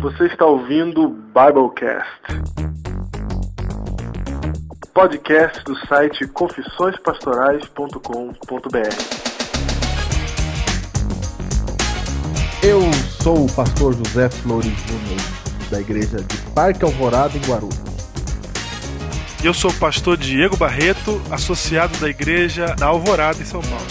[0.00, 2.08] Você está ouvindo o Biblecast.
[4.94, 7.98] Podcast do site confissõespastorais.com.br.
[12.62, 12.80] Eu
[13.22, 15.20] sou o pastor José Flores Júnior,
[15.68, 17.82] da igreja de Parque Alvorada, em Guarulhos.
[19.42, 23.86] Eu sou o pastor Diego Barreto, associado da igreja da Alvorada, em São Paulo.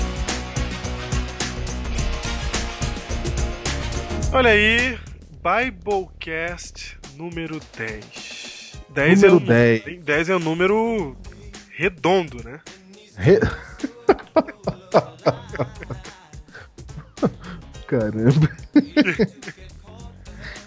[4.31, 4.97] Olha aí,
[5.47, 8.74] Biblecast número 10.
[8.89, 10.04] 10 Número é um, 10.
[10.04, 11.15] 10 é um número
[11.71, 12.60] redondo, né?
[13.15, 13.39] Re-
[17.88, 18.50] Caramba.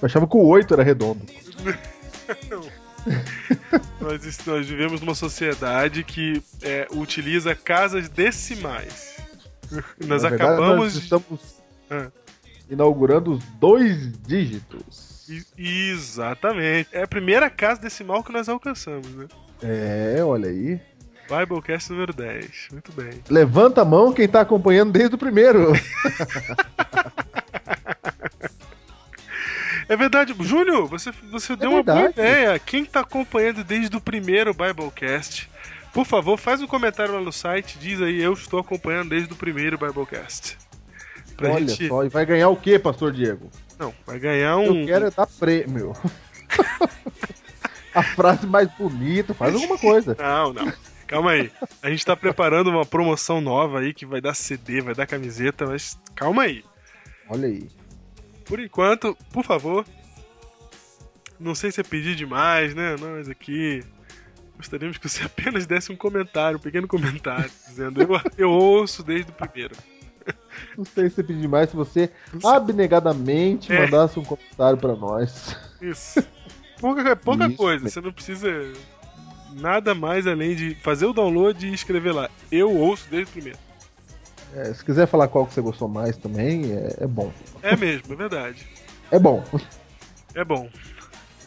[0.00, 1.20] Eu achava que o 8 era redondo.
[4.00, 9.16] Nós, nós vivemos numa sociedade que é, utiliza casas decimais.
[9.98, 10.94] Nós Na verdade, acabamos.
[10.94, 11.40] Nós estamos
[11.90, 12.10] Ah.
[12.70, 15.26] Inaugurando os dois dígitos.
[15.28, 16.88] I- Exatamente.
[16.92, 19.26] É a primeira casa decimal que nós alcançamos, né?
[19.62, 20.80] É, olha aí.
[21.28, 22.68] Biblecast número 10.
[22.72, 23.10] Muito bem.
[23.28, 25.72] Levanta a mão quem tá acompanhando desde o primeiro.
[29.88, 30.34] É verdade.
[30.38, 32.20] Júnior, você, você deu uma boa verdade.
[32.20, 32.58] ideia.
[32.60, 35.50] Quem tá acompanhando desde o primeiro Biblecast,
[35.92, 37.76] por favor, faz um comentário lá no site.
[37.76, 40.56] Diz aí, eu estou acompanhando desde o primeiro Biblecast.
[41.40, 41.88] Pra olha gente.
[41.88, 43.48] só, e vai ganhar o quê, pastor Diego?
[43.78, 44.82] Não, vai ganhar um.
[44.82, 45.96] Eu quero é dar prêmio.
[47.94, 50.14] a frase mais bonita, faz alguma coisa.
[50.18, 50.70] Não, não.
[51.06, 51.50] Calma aí.
[51.82, 55.64] A gente tá preparando uma promoção nova aí que vai dar CD, vai dar camiseta,
[55.64, 56.62] mas calma aí.
[57.30, 57.66] Olha aí.
[58.44, 59.86] Por enquanto, por favor.
[61.38, 62.96] Não sei se é pedir demais, né?
[63.00, 63.82] Nós aqui.
[64.58, 69.30] Gostaríamos que você apenas desse um comentário, um pequeno comentário, dizendo eu, eu ouço desde
[69.30, 69.74] o primeiro.
[70.76, 72.10] Não sei se pedir demais se você
[72.44, 73.80] abnegadamente É.
[73.84, 75.56] mandasse um comentário pra nós.
[75.80, 76.22] Isso.
[76.80, 78.48] Pouca, pouca Isso coisa, você não precisa
[79.52, 82.30] nada mais além de fazer o download e escrever lá.
[82.50, 83.58] Eu ouço desde o primeiro.
[84.56, 87.32] É, se quiser falar qual que você gostou mais também, é, é bom.
[87.62, 88.66] É mesmo, é verdade.
[89.10, 89.44] É bom.
[90.34, 90.68] É bom.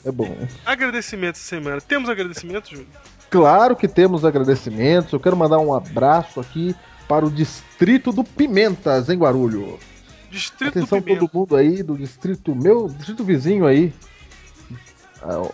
[0.05, 0.37] É bom.
[0.65, 1.81] Agradecimentos essa semana.
[1.81, 2.87] Temos agradecimentos, Júlio?
[3.29, 5.11] Claro que temos agradecimentos.
[5.11, 6.75] Eu quero mandar um abraço aqui
[7.07, 9.79] para o distrito do Pimentas, em Guarulhos.
[10.31, 11.19] Distrito Atenção do Pimenta.
[11.27, 13.93] todo mundo aí do distrito meu, distrito vizinho aí.
[15.21, 15.49] Ah,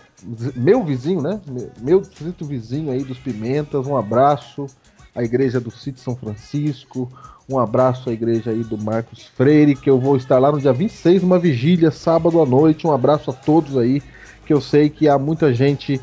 [0.56, 1.40] Meu vizinho, né?
[1.80, 3.86] Meu- distrito vizinho aí dos Pimentas.
[3.86, 4.66] Um abraço
[5.14, 7.10] à igreja do Sítio São Francisco.
[7.48, 10.72] Um abraço à igreja aí do Marcos Freire, que eu vou estar lá no dia
[10.72, 12.86] 26, numa vigília, sábado à noite.
[12.86, 14.02] Um abraço a todos aí,
[14.46, 16.00] que eu sei que há muita gente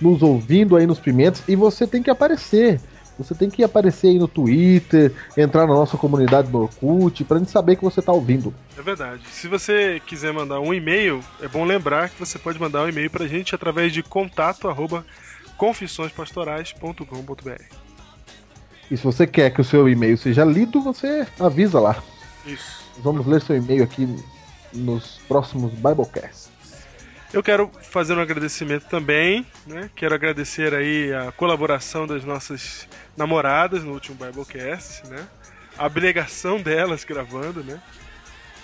[0.00, 2.80] nos ouvindo aí nos Pimentas e você tem que aparecer.
[3.18, 7.50] Você tem que aparecer aí no Twitter, entrar na nossa comunidade do Orkut, pra gente
[7.50, 8.52] saber que você tá ouvindo.
[8.76, 9.22] É verdade.
[9.30, 13.10] Se você quiser mandar um e-mail, é bom lembrar que você pode mandar um e-mail
[13.10, 15.04] pra gente através de contato arroba
[15.56, 17.62] confissõespastorais.com.br.
[18.90, 22.02] E se você quer que o seu e-mail seja lido, você avisa lá.
[22.44, 22.82] Isso.
[22.98, 24.08] Vamos ler seu e-mail aqui
[24.72, 26.43] nos próximos Biblecasts.
[27.34, 29.90] Eu quero fazer um agradecimento também, né?
[29.96, 35.26] Quero agradecer aí a colaboração das nossas namoradas no último Biblecast, né?
[35.76, 37.82] A abnegação delas gravando, né?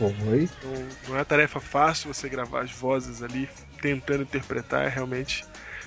[0.00, 0.48] Oi.
[0.56, 3.48] Então, não é tarefa fácil você gravar as vozes ali,
[3.82, 5.44] tentando interpretar, é realmente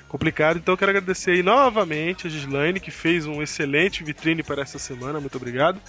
[0.10, 0.58] complicado.
[0.58, 4.78] Então, eu quero agradecer aí novamente a Gislaine, que fez um excelente vitrine para essa
[4.78, 5.80] semana, muito obrigado.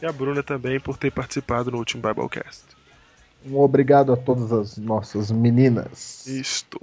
[0.00, 2.64] E a Bruna também por ter participado no último Biblecast.
[3.46, 6.26] Um obrigado a todas as nossas meninas.
[6.26, 6.80] Isto.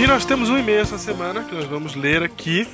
[0.00, 2.66] E nós temos um e-mail essa semana que nós vamos ler aqui,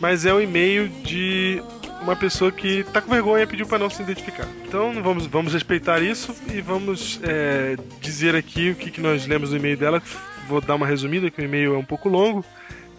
[0.00, 1.62] mas é o e-mail de
[2.00, 4.46] uma pessoa que tá com vergonha e pediu para não se identificar.
[4.66, 9.50] Então vamos, vamos respeitar isso e vamos é, dizer aqui o que, que nós lemos
[9.50, 10.02] no e-mail dela.
[10.48, 12.44] Vou dar uma resumida, que o e-mail é um pouco longo.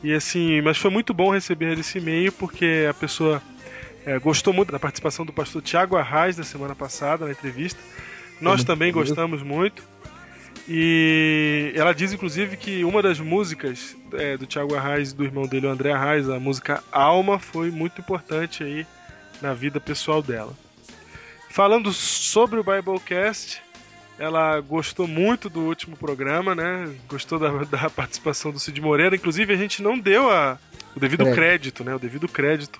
[0.03, 3.41] E assim, mas foi muito bom receber esse e-mail porque a pessoa
[4.05, 7.79] é, gostou muito da participação do pastor Tiago Arraes na semana passada na entrevista.
[8.39, 9.83] Nós também gostamos muito.
[10.71, 15.47] E ela diz, inclusive, que uma das músicas é, do Thiago Arraes e do irmão
[15.47, 18.85] dele, o André Arraes, a música Alma, foi muito importante aí
[19.41, 20.53] na vida pessoal dela.
[21.49, 23.63] Falando sobre o Biblecast,
[24.19, 26.87] ela gostou muito do último programa, né?
[27.07, 29.15] Gostou da, da participação do Cid Moreira.
[29.15, 30.59] Inclusive, a gente não deu a,
[30.95, 31.33] o devido É.
[31.33, 31.95] crédito, né?
[31.95, 32.79] O devido crédito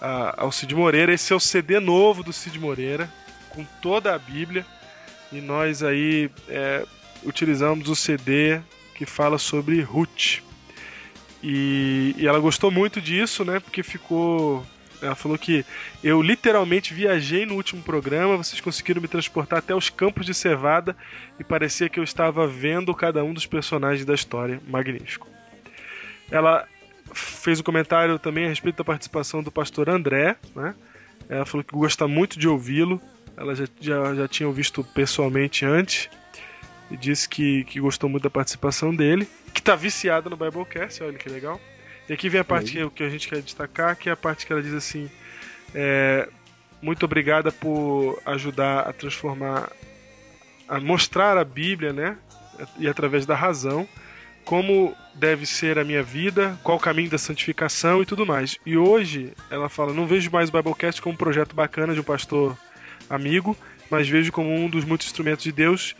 [0.00, 1.12] a- ao Cid Moreira.
[1.12, 3.10] Esse é o CD novo do Cid Moreira,
[3.50, 4.64] com toda a Bíblia.
[5.30, 6.86] E nós aí é,
[7.24, 8.60] utilizamos o CD
[8.94, 10.40] que fala sobre Ruth.
[11.42, 13.60] E, e ela gostou muito disso, né?
[13.60, 14.66] Porque ficou.
[15.00, 15.64] Ela falou que
[16.02, 20.96] eu literalmente viajei no último programa, vocês conseguiram me transportar até os campos de cevada
[21.38, 24.60] e parecia que eu estava vendo cada um dos personagens da história.
[24.66, 25.28] Magnífico.
[26.28, 26.66] Ela
[27.14, 30.74] fez um comentário também a respeito da participação do pastor André, né?
[31.28, 33.00] Ela falou que gosta muito de ouvi-lo.
[33.36, 36.10] Ela já, já, já tinha visto pessoalmente antes
[36.96, 41.28] disse que, que gostou muito da participação dele, que tá viciada no Biblecast, olha que
[41.28, 41.60] legal.
[42.08, 44.46] E aqui vem a parte que, que a gente quer destacar, que é a parte
[44.46, 45.10] que ela diz assim:
[45.74, 46.28] é,
[46.80, 49.70] muito obrigada por ajudar a transformar,
[50.66, 52.16] a mostrar a Bíblia, né?
[52.78, 53.86] E através da razão,
[54.44, 58.56] como deve ser a minha vida, qual o caminho da santificação e tudo mais.
[58.64, 62.04] E hoje ela fala: não vejo mais o Biblecast como um projeto bacana de um
[62.04, 62.56] pastor
[63.10, 63.54] amigo,
[63.90, 65.94] mas vejo como um dos muitos instrumentos de Deus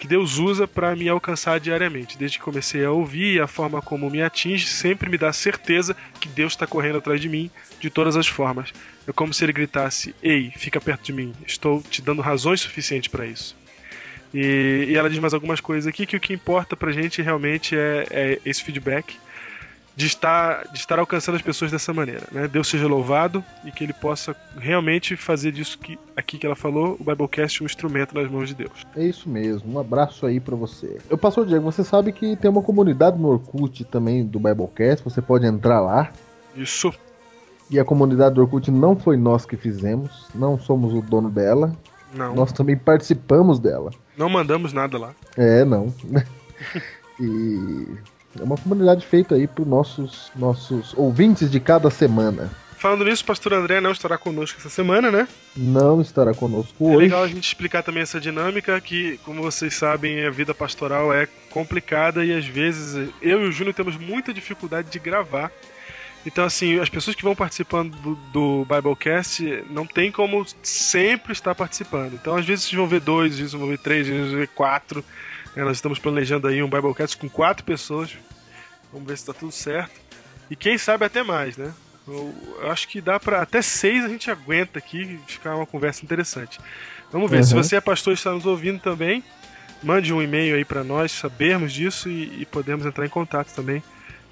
[0.00, 2.16] que Deus usa para me alcançar diariamente.
[2.16, 6.26] Desde que comecei a ouvir, a forma como me atinge sempre me dá certeza que
[6.26, 8.72] Deus está correndo atrás de mim de todas as formas.
[9.06, 13.08] É como se ele gritasse: Ei, fica perto de mim, estou te dando razões suficientes
[13.08, 13.54] para isso.
[14.32, 17.76] E, e ela diz mais algumas coisas aqui que o que importa pra gente realmente
[17.76, 19.18] é, é esse feedback
[20.00, 22.22] de estar, de estar alcançando as pessoas dessa maneira.
[22.32, 22.48] Né?
[22.48, 26.96] Deus seja louvado e que ele possa realmente fazer disso que aqui que ela falou,
[26.98, 28.86] o Biblecast, um instrumento nas mãos de Deus.
[28.96, 30.96] É isso mesmo, um abraço aí pra você.
[31.10, 35.20] Eu pastor Diego, você sabe que tem uma comunidade no Orkut também do Biblecast, você
[35.20, 36.10] pode entrar lá.
[36.56, 36.90] Isso.
[37.70, 41.76] E a comunidade do Orkut não foi nós que fizemos, não somos o dono dela,
[42.14, 43.90] Não, nós também participamos dela.
[44.16, 45.12] não mandamos nada lá.
[45.36, 45.92] É, não.
[47.20, 47.86] e
[48.38, 52.50] é uma comunidade feita aí por nossos nossos ouvintes de cada semana.
[52.76, 55.28] Falando nisso, o pastor André não estará conosco essa semana, né?
[55.54, 56.96] Não estará conosco É hoje.
[56.96, 61.28] legal a gente explicar também essa dinâmica que, como vocês sabem, a vida pastoral é
[61.50, 65.52] complicada e às vezes eu e o Júnior temos muita dificuldade de gravar.
[66.24, 71.54] Então, assim, as pessoas que vão participando do, do Biblecast não tem como sempre estar
[71.54, 72.14] participando.
[72.14, 74.40] Então, às vezes vocês vão ver dois, às vezes vão ver três, às vezes vão
[74.40, 75.04] ver quatro.
[75.56, 75.64] Né?
[75.64, 78.10] Nós estamos planejando aí um Biblecast com quatro pessoas.
[78.92, 79.92] Vamos ver se está tudo certo.
[80.50, 81.72] E quem sabe até mais, né?
[82.08, 86.04] Eu, eu acho que dá para até seis a gente aguenta aqui ficar uma conversa
[86.04, 86.58] interessante.
[87.12, 87.44] Vamos ver.
[87.44, 87.62] Se Uhum.
[87.62, 89.22] você é pastor e está nos ouvindo também,
[89.82, 93.82] mande um e-mail aí para nós sabermos disso e, e podemos entrar em contato também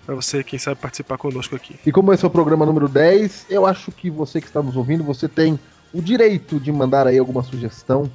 [0.05, 1.77] para você, quem sabe, participar conosco aqui.
[1.85, 4.75] E como esse é o programa número 10, eu acho que você que está nos
[4.75, 5.61] ouvindo, você tem
[5.93, 8.11] o direito de mandar aí alguma sugestão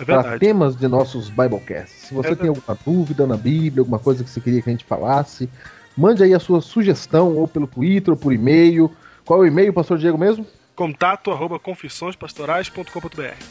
[0.00, 2.08] É para temas de nossos Biblecasts.
[2.08, 4.72] Se você É tem alguma dúvida na Bíblia, alguma coisa que você queria que a
[4.72, 5.48] gente falasse,
[5.96, 8.90] mande aí a sua sugestão, ou pelo Twitter, ou por e-mail.
[9.24, 10.46] Qual é o e-mail, pastor Diego mesmo?
[10.74, 13.42] Contato arroba confissõespastorais.com.br.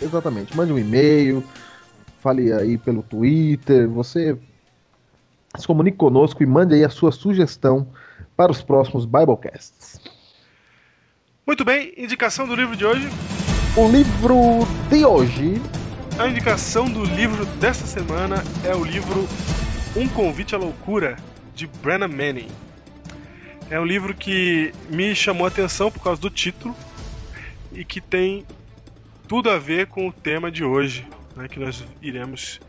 [0.00, 0.56] Exatamente.
[0.56, 1.42] Mande um e-mail,
[2.20, 4.38] fale aí pelo Twitter, você
[5.56, 7.88] se comunique conosco e mande aí a sua sugestão
[8.36, 10.00] para os próximos Biblecasts.
[11.46, 13.08] Muito bem, indicação do livro de hoje.
[13.76, 15.62] O livro de hoje
[16.18, 19.28] A indicação do livro desta semana é o livro
[19.94, 21.14] Um Convite à Loucura,
[21.54, 22.48] de Brennan Manning.
[23.68, 26.74] É um livro que me chamou a atenção por causa do título
[27.70, 28.46] e que tem
[29.28, 32.60] tudo a ver com o tema de hoje, né, que nós iremos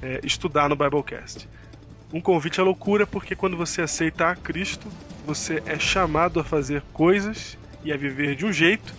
[0.00, 1.48] é, estudar no Biblecast.
[2.12, 4.86] Um convite à loucura, porque quando você aceita a Cristo,
[5.26, 8.94] você é chamado a fazer coisas e a viver de um jeito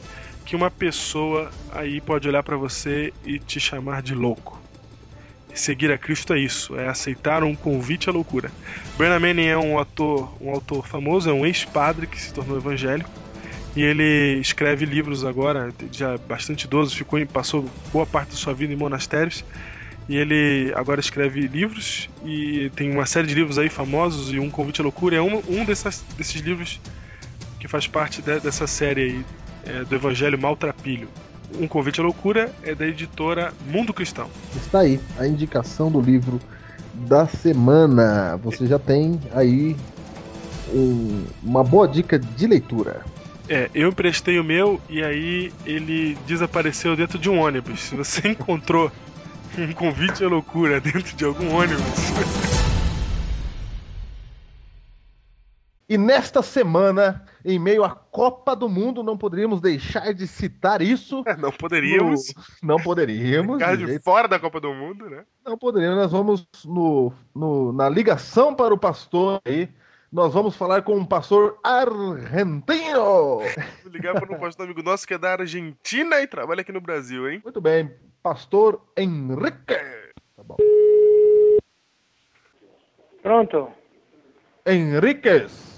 [0.46, 4.62] que uma pessoa aí pode olhar para você e te chamar de louco.
[5.54, 8.52] Seguir a Cristo é isso, é aceitar um convite à loucura.
[8.98, 13.10] Brennan Manning é um autor, um autor famoso, é um ex-padre que se tornou evangélico
[13.76, 18.74] e ele escreve livros agora, já bastante idoso, ficou passou boa parte da sua vida
[18.74, 19.46] em monastérios
[20.10, 24.50] e ele agora escreve livros e tem uma série de livros aí famosos e um
[24.50, 26.82] convite à loucura é um, um dessas, desses livros
[27.60, 29.26] que faz parte de- dessa série aí
[29.66, 31.08] é, do Evangelho Maltrapilho.
[31.60, 34.28] Um Convite à Loucura é da editora Mundo Cristão.
[34.56, 36.40] está aí, a indicação do livro
[36.94, 38.40] da semana.
[38.44, 39.76] Você já tem aí
[40.74, 43.02] um- uma boa dica de leitura.
[43.48, 47.82] É, eu emprestei o meu e aí ele desapareceu dentro de um ônibus.
[47.82, 48.92] Se você encontrou
[49.58, 51.84] um convite à loucura dentro de algum ônibus,
[55.90, 61.24] E nesta semana, em meio à Copa do Mundo, não poderíamos deixar de citar isso.
[61.38, 63.60] não poderíamos No- Não poderíamos.
[63.60, 65.26] de de jeito- fora da Copa do Mundo, né?
[65.46, 65.98] Não poderíamos.
[65.98, 69.68] Nós vamos no, no- na ligação para o pastor aí,
[70.12, 73.40] nós vamos falar com um pastor argentino.
[73.84, 76.80] Vou ligar para um pastor amigo nosso que é da Argentina e trabalha aqui no
[76.82, 77.42] Brasil, hein?
[77.44, 79.76] Muito bem, pastor Henrique.
[80.36, 80.56] Tá bom.
[83.22, 83.70] Pronto.
[84.66, 85.73] Henriquez.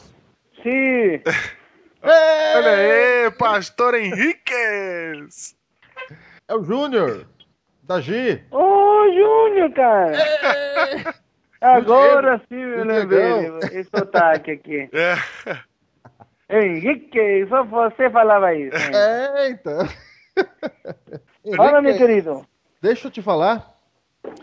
[0.65, 1.22] Sim.
[2.01, 5.55] Olha aí, pastor Henriquez!
[6.48, 7.27] É o Júnior,
[7.84, 8.43] da G.
[8.50, 11.15] Ô, Júnior, cara.
[11.62, 14.89] Agora sim o lembrei esse sotaque aqui.
[16.48, 16.63] É.
[16.63, 18.75] Henrique, só você falava isso.
[18.75, 18.91] hein?
[19.48, 19.88] Eita.
[21.55, 22.45] Fala, meu querido.
[22.81, 23.75] deixa eu te falar.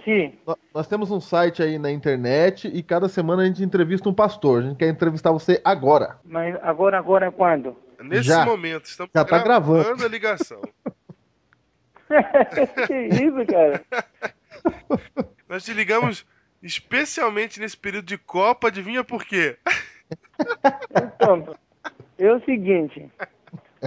[0.05, 0.35] Sim.
[0.47, 4.15] nó- Nós temos um site aí na internet e cada semana a gente entrevista um
[4.15, 4.63] pastor.
[4.63, 6.19] A gente quer entrevistar você agora.
[6.25, 7.77] Mas agora, agora, quando?
[8.01, 8.45] Nesse Já.
[8.45, 10.05] momento, estamos Já tá gravando.
[10.05, 10.61] a ligação.
[12.87, 13.83] que isso, cara?
[15.49, 16.27] Nós te ligamos
[16.63, 19.57] especialmente nesse período de Copa, adivinha por quê?
[20.95, 21.55] Então,
[22.19, 23.09] é o seguinte.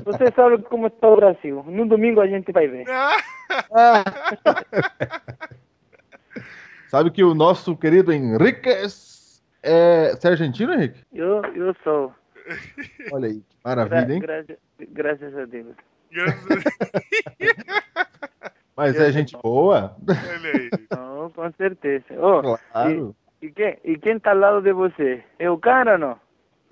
[0.04, 1.64] Você sabe como está o Brasil.
[1.68, 2.86] No domingo a gente vai ver.
[6.96, 10.12] Sabe que o nosso querido Henriquez é.
[10.12, 11.04] Você é argentino, Henrique?
[11.12, 12.14] Eu, eu sou.
[13.12, 14.20] Olha aí, que Gra maravilha, hein?
[14.22, 14.58] graças,
[14.92, 15.76] graças a Deus.
[16.10, 16.56] Graças a
[17.38, 17.54] Deus.
[18.78, 19.94] Mas é gente boa.
[20.08, 20.70] Olha aí.
[20.96, 22.06] Não, com certeza.
[22.18, 23.14] Oh, Claro.
[23.42, 25.22] e, e, quem, e quem tá ao lado de você?
[25.38, 26.20] É o cara ou não?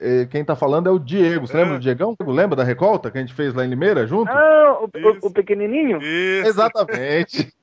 [0.06, 1.48] É, Quem tá falando é o Diego.
[1.48, 1.78] Você lembra É.
[1.78, 2.16] do Diegão?
[2.26, 4.30] Lembra da recolta que a gente fez lá em Limeira junto?
[4.32, 6.00] Ah, o, o, o pequenininho?
[6.02, 6.48] Isso.
[6.50, 7.54] Exatamente.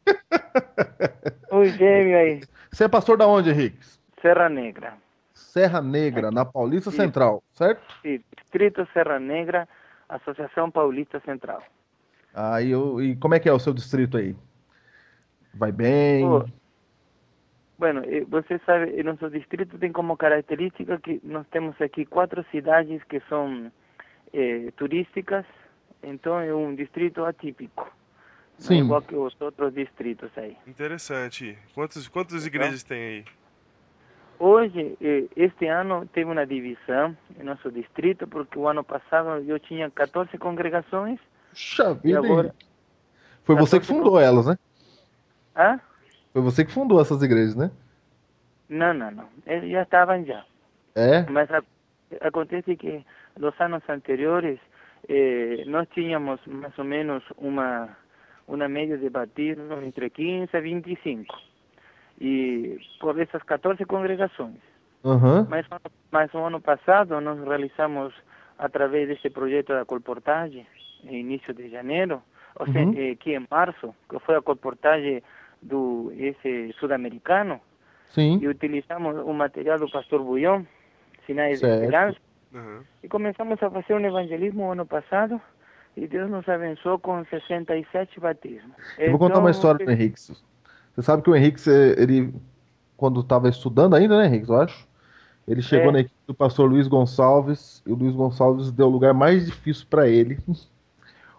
[1.50, 2.40] O gêmeo aí.
[2.72, 3.78] Você é pastor da onde, Henrique?
[4.22, 4.94] Serra Negra.
[5.34, 6.96] Serra Negra, na Paulista Isso.
[6.98, 7.82] Central, certo?
[8.02, 9.68] Sim, Distrito Serra Negra,
[10.08, 11.62] Associação Paulista Central.
[12.32, 14.36] Aí eu, e como é que é o seu distrito aí?
[15.52, 16.24] Vai bem?
[16.24, 16.44] Oh,
[17.80, 22.44] Bueno, eh, você sabe, em nosso distrito tem como característica que nós temos aqui quatro
[22.50, 23.72] cidades que são
[24.34, 25.46] eh, turísticas,
[26.02, 27.90] então é um distrito atípico.
[28.58, 28.80] É Sim.
[28.80, 30.58] igual que os outros distritos aí.
[30.66, 31.56] Interessante.
[31.74, 33.24] Quantos, quantas igrejas tem aí?
[34.38, 39.58] Hoje, eh, este ano, teve uma divisão em nosso distrito, porque o ano passado eu
[39.58, 41.18] tinha 14 congregações.
[41.48, 42.54] Puxa E vida, agora?
[43.42, 44.58] Foi você que 14 fundou elas, né?
[45.54, 45.80] Ah?
[46.32, 47.70] Foi você que fundou essas igrejas, né?
[48.68, 49.28] Não, não, não.
[49.46, 50.44] Eles já estavam já.
[50.94, 51.22] É?
[51.30, 51.62] Mas a-
[52.20, 53.04] acontece que
[53.38, 54.58] nos anos anteriores
[55.08, 57.96] eh, nós tínhamos mais ou menos uma
[58.46, 61.38] uma média de batismo entre 15 e 25
[62.20, 64.58] e por essas 14 congregações.
[65.04, 65.46] Aham.
[65.48, 65.66] Mas,
[66.10, 68.12] mas o ano passado nós realizamos
[68.58, 70.66] através deste projeto da colportagem,
[71.04, 72.20] no início de janeiro,
[72.58, 72.94] ou seja, Uhum.
[72.96, 75.22] eh, que em março, que foi a colportagem
[75.62, 77.60] do esse sul-americano,
[78.08, 78.38] Sim.
[78.42, 80.66] e utilizamos o material do pastor Bulhão,
[81.26, 81.78] Sinais Certo.
[81.78, 82.18] de Esperança,
[82.54, 82.80] Aham.
[83.02, 85.40] e começamos a fazer um evangelismo ano passado,
[85.96, 88.72] e Deus nos abençoou com 67 batismos.
[88.98, 90.18] Eu vou contar uma Então, história do Henrique.
[90.20, 91.60] Você sabe que o Henrique,
[91.96, 92.32] ele,
[92.96, 94.88] quando estava estudando ainda, né, Henrique, eu acho?
[95.48, 95.92] Ele chegou É.
[95.92, 99.86] na equipe do pastor Luiz Gonçalves, e o Luiz Gonçalves deu o lugar mais difícil
[99.90, 100.38] para ele,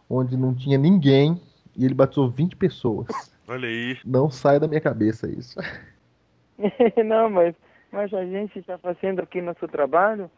[0.09, 1.39] onde não tinha ninguém,
[1.77, 3.07] e ele batizou 20 pessoas.
[3.51, 3.97] Olha aí.
[4.05, 5.59] Não sai da minha cabeça isso.
[7.03, 7.53] Não, mas,
[7.91, 10.31] mas a gente está fazendo aqui nosso trabalho,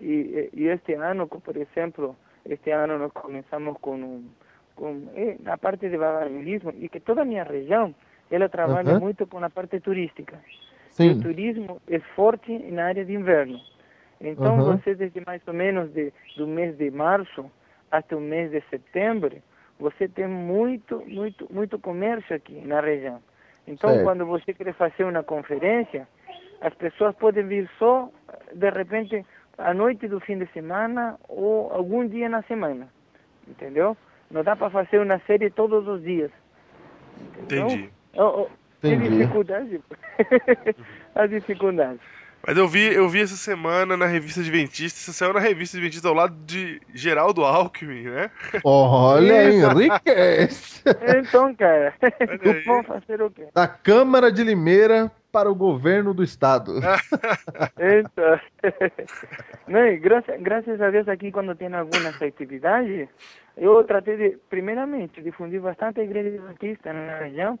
[0.00, 4.28] e, e este ano, por exemplo, este ano nós começamos com um,
[4.74, 7.94] com, eh, na parte de evangelismo, e que toda a minha região,
[8.28, 9.00] ela trabalha Aham.
[9.00, 10.40] muito com a parte turística.
[10.90, 11.10] E Sim.
[11.12, 13.60] o turismo é forte na área de inverno.
[14.20, 14.78] Então, Aham.
[14.78, 17.48] você desde mais ou menos de, do mês de março
[17.88, 19.40] até o mês de setembro,
[19.78, 23.20] você tem muito, muito, muito comércio aqui na região.
[23.66, 24.04] Então, Certo.
[24.04, 26.08] quando você quer fazer uma conferência,
[26.60, 28.10] as pessoas podem vir só,
[28.54, 29.24] de repente,
[29.56, 32.88] à noite do fim de semana ou algum dia na semana.
[33.46, 33.96] Entendeu?
[34.30, 36.30] Não dá para fazer uma série todos os dias.
[37.20, 37.66] Entendeu?
[37.66, 37.90] Entendi.
[38.16, 38.48] Oh, oh,
[38.80, 39.18] tem Entendi.
[39.18, 39.80] dificuldade.
[41.14, 42.17] As dificuldades.
[42.46, 46.08] Mas eu vi, eu vi essa semana na revista Adventista, você saiu na revista Adventista
[46.08, 48.30] ao lado de Geraldo Alckmin, né?
[48.64, 49.68] Olha, Isso.
[49.68, 51.18] Henrique!
[51.18, 51.94] Então, cara,
[52.64, 53.48] vamos fazer o quê?
[53.52, 56.74] Da Câmara de Limeira para o governo do estado.
[57.78, 58.40] Então,
[59.68, 63.08] não, graças, graças a Deus aqui quando tem algumas atividades,
[63.56, 67.58] eu tratei de, primeiramente, difundir bastante a igreja adventista na região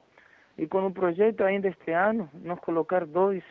[0.56, 3.42] e com o projeto ainda este ano, nós colocar dois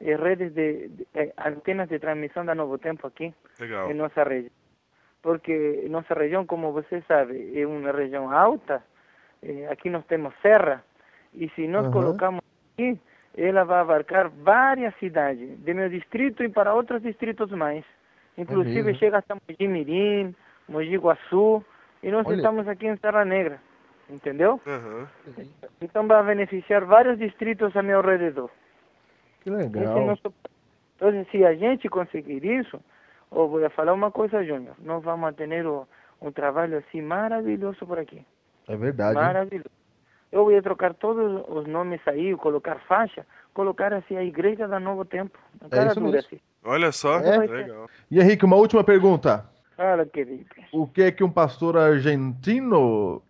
[0.00, 3.32] redes de, de eh, antenas de transmissão da Novo Tempo aqui.
[3.58, 3.90] Legal.
[3.90, 4.50] em nossa região.
[5.22, 8.82] Porque nossa região, como você sabe, é uma região alta,
[9.42, 10.84] eh, aqui nós temos serra,
[11.34, 11.92] e se nós Aham.
[11.92, 12.42] colocamos
[12.74, 12.98] aqui,
[13.36, 17.84] ela vai abarcar várias cidades de meu distrito e para outros distritos mais.
[18.38, 20.34] Inclusive chega até Mogi Mirim,
[20.68, 21.64] Mogi Guaçu,
[22.02, 22.36] e nós Olha.
[22.36, 23.58] estamos aqui em Serra Negra,
[24.08, 24.60] entendeu?
[24.66, 25.08] Aham.
[25.80, 28.50] Então vai beneficiar vários distritos a meu redor.
[29.46, 30.06] Que é legal.
[30.06, 30.34] nosso...
[30.96, 32.80] Então, se a gente conseguir isso,
[33.30, 35.48] eu vou falar uma coisa, Júnior, nós vamos ter
[36.20, 38.24] um trabalho assim maravilhoso por aqui.
[38.66, 39.16] É verdade.
[39.16, 39.24] hein?
[39.24, 39.70] Maravilhoso.
[40.32, 43.24] Eu vou trocar todos os nomes aí, colocar faixa,
[43.54, 45.38] colocar assim a Igreja da Novo Tempo.
[45.62, 46.26] Na cara É isso dura, mesmo.
[46.26, 46.40] assim.
[46.64, 47.38] Olha só, É?
[47.38, 47.88] legal.
[48.10, 49.48] E Henrique, uma última pergunta.
[49.76, 50.46] Fala, querido.
[50.72, 53.22] O que é que um pastor argentino.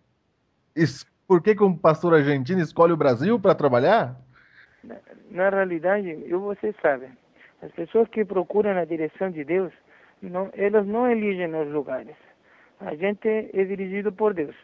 [1.27, 4.15] Por que, que um pastor argentino escolhe o Brasil para trabalhar?
[5.31, 7.07] Na realidade, eu você sabe,
[7.61, 9.73] as pessoas que procuram a direção de Deus,
[10.21, 12.15] não, elas não elegem os lugares.
[12.79, 14.55] A gente é dirigido por Deus.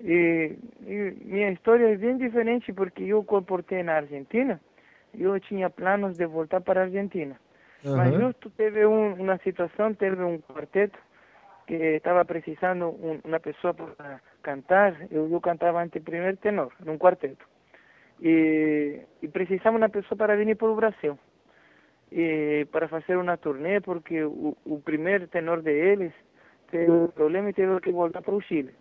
[0.00, 4.60] E, e minha história é bem diferente porque eu comportei na Argentina,
[5.14, 7.36] eu tinha planos de voltar para a Argentina.
[7.84, 8.28] Mas Aham.
[8.28, 10.98] justo teve um, uma situação, teve um quarteto
[11.66, 14.94] que estava precisando um, uma pessoa para cantar.
[15.10, 17.46] Eu, eu cantava ante primeiro tenor, num quarteto.
[18.20, 21.18] E, e precisamos uma pessoa para vir para o Brasil.
[22.10, 26.12] E para fazer uma turnê, porque o, o primeiro tenor deles
[26.70, 28.74] teve um problema e teve que voltar para o Chile.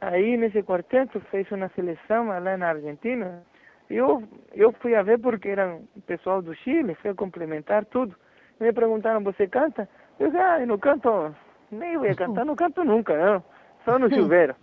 [0.00, 3.42] Aí nesse quarteto fez uma seleção lá na Argentina.
[3.88, 8.14] Eu eu fui a ver porque era um pessoal do Chile, fui a complementar tudo.
[8.58, 9.88] Me perguntaram, você canta?
[10.18, 11.34] Eu disse, ah, eu não canto,
[11.70, 13.44] nem vou cantar, não canto nunca, não.
[13.84, 14.56] Só no chuveiro.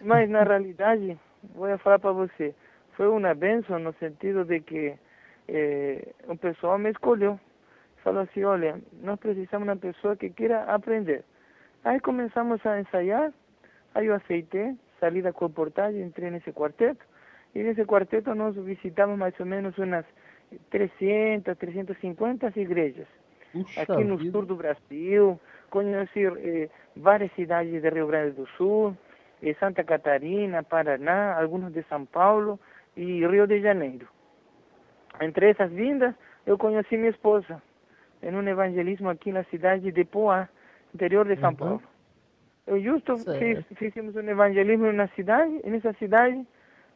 [0.00, 1.18] Mas na realidade,
[1.54, 2.54] vou falar para você,
[2.96, 4.94] foi uma benção no sentido de que
[5.48, 7.38] eh, o pessoal me escolheu.
[8.02, 11.24] Falou assim, olha, nós precisamos de uma pessoa que queira aprender.
[11.84, 13.32] Aí começamos a ensaiar,
[13.94, 17.04] aí eu aceitei, saí da comportagem, entrei nesse quarteto,
[17.54, 20.04] e nesse quarteto nós visitamos mais ou menos umas
[20.70, 23.06] 300, 350 igrejas
[23.52, 24.32] Puxa aqui no vida.
[24.32, 28.96] sul do Brasil, conheci eh, várias cidades de Rio Grande do Sul,
[29.42, 32.58] eh, Santa Catarina, Paraná, algumas de São Paulo
[32.96, 34.06] e Rio de Janeiro.
[35.20, 36.14] Entre essas vindas,
[36.46, 37.62] eu conheci minha esposa
[38.22, 40.48] em um evangelismo aqui na cidade de Poá,
[40.94, 41.56] interior de São Uhum.
[41.56, 41.82] Paulo.
[42.66, 46.46] Eu justo fiz, fizemos um evangelismo na cidade, e nessa cidade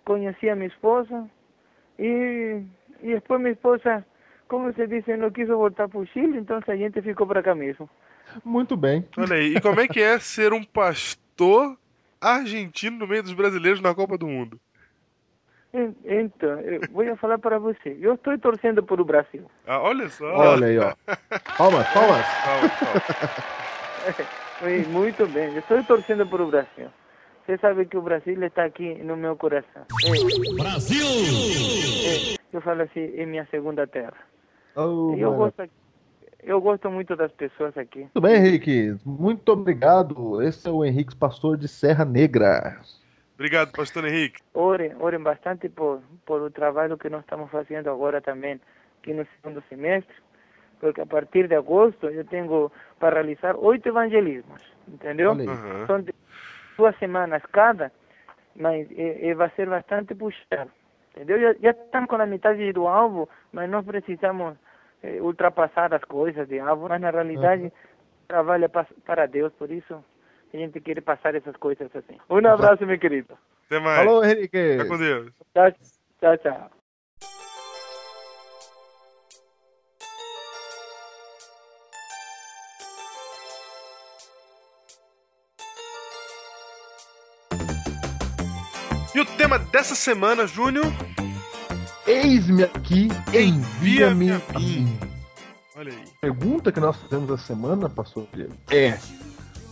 [0.05, 1.29] conheci a minha esposa
[1.99, 2.63] e,
[3.03, 4.07] e depois minha esposa,
[4.49, 7.55] como você disse, não quis voltar para o Chile, então a gente ficou para cá
[7.55, 7.91] mesmo.
[8.45, 9.05] Muito bem.
[9.17, 11.77] Olha aí, e como é que é ser um pastor
[12.21, 14.61] argentino no meio dos brasileiros na Copa do Mundo?
[15.77, 19.45] En- Então, eu vou falar para você, eu estou torcendo por o Brasil.
[19.67, 20.25] Ah, olha só.
[20.25, 20.95] Olha aí, ó.
[21.59, 22.27] Palmas, palmas.
[24.59, 26.89] Foi muito bem, eu estou torcendo por o Brasil.
[27.45, 29.83] Você sabe que o Brasil está aqui no meu coração.
[30.57, 31.07] Brasil!
[32.53, 34.15] eu falo assim, é minha segunda terra.
[34.75, 35.37] Oh, eu, mano.
[35.37, 35.71] gosto,
[36.43, 38.01] eu gosto muito das pessoas aqui.
[38.01, 38.97] Muito bem, Henrique.
[39.05, 40.43] Muito obrigado.
[40.43, 42.81] Esse é o Henrique Pastor de Serra Negra.
[43.37, 44.41] Obrigado, pastor Henrique.
[44.55, 48.59] Orem, orem bastante por, por o trabalho que nós estamos fazendo agora também,
[48.99, 50.15] aqui no segundo semestre,
[50.81, 55.33] porque a partir de agosto eu tenho para realizar oito evangelismos, entendeu?
[55.33, 55.87] Aham.
[55.87, 56.05] São
[56.79, 57.93] duas semanas cada,
[58.55, 58.89] mas
[59.37, 60.71] vai ser bastante puxado,
[61.15, 61.39] entendeu?
[61.39, 64.57] Já, já estamos com a metade do alvo, mas nós precisamos
[65.03, 67.71] eh, ultrapassar as coisas de alvo, mas na realidade
[68.27, 70.03] trabalha pa- para Deus, por isso
[70.53, 72.19] a gente quer passar essas coisas assim.
[72.31, 73.37] Um abraço, meu querido.
[73.67, 73.99] Até mais.
[74.05, 74.73] Falou, Henrique.
[74.73, 75.33] Fica com Deus.
[75.55, 75.73] Tchau,
[76.21, 76.71] tchau, tchau.
[89.15, 90.85] E o tema dessa semana, Júnior,
[92.07, 94.81] Eis-me aqui, envia-me Envia-me a a mim.
[94.85, 94.99] mim.
[95.77, 96.05] olha aí.
[96.19, 98.99] A pergunta que nós fizemos essa semana, pastor Diego, é: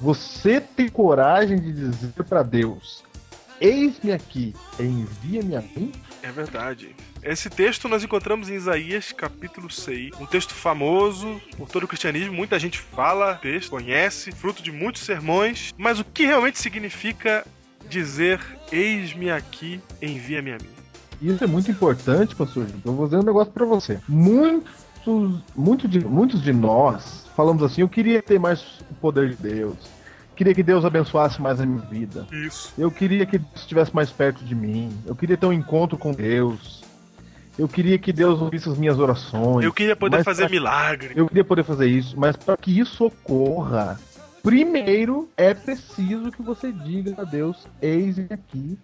[0.04, 3.02] Você tem coragem de dizer para Deus:
[3.58, 5.92] Eis-me aqui, envia-me a mim?
[6.22, 6.94] É verdade.
[7.22, 10.10] Esse texto nós encontramos em Isaías capítulo 6.
[10.20, 12.34] Um texto famoso por todo o cristianismo.
[12.34, 15.72] Muita gente fala, texto, conhece, fruto de muitos sermões.
[15.78, 17.42] Mas o que realmente significa
[17.88, 20.68] dizer eis-me aqui, envia-me a mim?
[21.22, 22.66] Isso é muito importante, pastor.
[22.84, 23.98] Eu vou dizer um negócio para você.
[24.06, 29.36] Muitos, muito de, muitos de nós falamos assim: Eu queria ter mais o poder de
[29.36, 29.93] Deus.
[30.36, 32.26] Queria que Deus abençoasse mais a minha vida.
[32.32, 32.72] Isso.
[32.76, 34.90] Eu queria que Deus estivesse mais perto de mim.
[35.06, 36.82] Eu queria ter um encontro com Deus.
[37.56, 39.64] Eu queria que Deus ouvisse as minhas orações.
[39.64, 41.12] Eu queria poder fazer pra- milagre.
[41.14, 43.96] Eu queria poder fazer isso, mas para que isso ocorra,
[44.42, 48.76] primeiro é preciso que você diga a Deus: Eis-me aqui,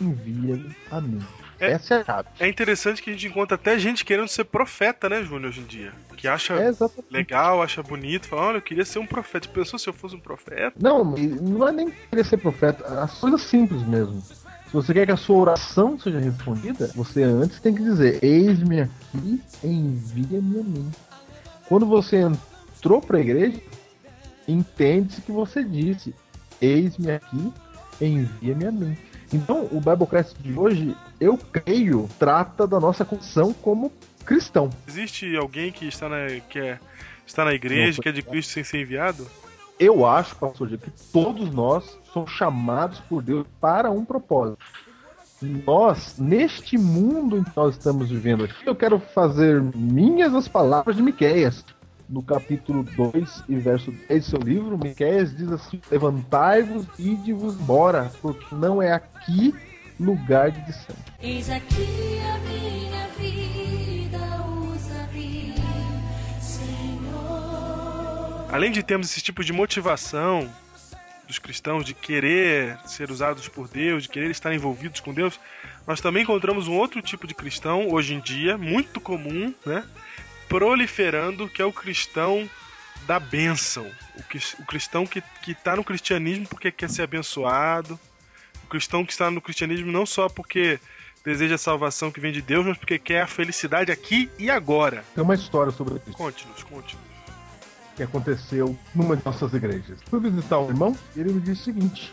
[0.00, 1.20] envia-me a mim.
[1.60, 2.28] É- Essa é a chave.
[2.40, 5.64] É interessante que a gente encontra até gente querendo ser profeta, né, Júnior, hoje em
[5.64, 5.92] dia.
[6.16, 6.72] Que acha É
[7.10, 9.48] legal, acha bonito, fala, olha, eu queria ser um profeta.
[9.48, 10.72] Pensou se eu fosse um profeta?
[10.80, 14.20] Não, não é nem querer ser profeta, as coisas simples mesmo.
[14.20, 18.80] Se você quer que a sua oração seja respondida, você antes tem que dizer: Eis-me
[18.80, 20.90] aqui, envia-me a mim.
[21.68, 23.60] Quando você entrou para a igreja,
[24.48, 26.14] entende-se que você disse:
[26.60, 27.52] Eis-me aqui,
[28.00, 28.96] envia-me a mim.
[29.32, 33.92] Então, o Biblecast de hoje, eu creio, trata da nossa condição como
[34.24, 34.70] cristão.
[34.86, 36.78] Existe alguém que está na, que é,
[37.26, 39.26] está na igreja, que é de Cristo sem ser enviado?
[39.78, 44.58] Eu acho, pastor, que todos nós somos chamados por Deus para um propósito.
[45.42, 50.96] Nós, neste mundo em que nós estamos vivendo aqui, eu quero fazer minhas as palavras
[50.96, 51.64] de Miqueias.
[52.08, 57.58] No capítulo 2 e verso 10 do seu livro, Miqueias diz assim: Levantai-vos e ide-vos
[57.58, 59.54] embora, porque não é aqui
[59.98, 61.00] lugar de descanso.
[61.20, 64.18] Eis aqui a minha vida,
[64.70, 65.54] usa-me,
[66.40, 67.24] Senhor.
[68.52, 70.50] Além de termos esse tipo de motivação
[71.26, 75.40] dos cristãos de querer ser usados por Deus, de querer estar envolvidos com Deus,
[75.86, 79.82] nós também encontramos um outro tipo de cristão hoje em dia, muito comum, né?
[80.48, 82.48] Proliferando, que é o cristão
[83.06, 83.90] da bênção.
[84.16, 87.98] O, cris- o cristão que, que tá no cristianismo porque quer ser abençoado.
[88.64, 90.78] O cristão que está no cristianismo não só porque
[91.24, 95.04] deseja a salvação que vem de Deus, mas porque quer a felicidade aqui e agora.
[95.14, 97.04] Tem uma história sobre isso Conte-nos, conte-nos.
[97.96, 99.98] que aconteceu numa de nossas igrejas.
[100.08, 102.12] Fui visitar um irmão e ele me disse o seguinte: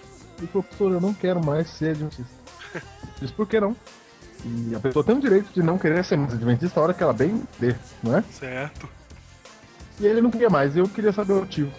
[0.52, 2.42] professor, eu não quero mais ser adventista.
[3.22, 3.76] Disse, por que não?
[4.44, 7.04] E a pessoa tem o direito de não querer ser mais adventista a hora que
[7.04, 8.22] ela bem der, não é?
[8.24, 8.90] Certo.
[10.00, 11.72] E ele não queria mais, eu queria saber o motivo.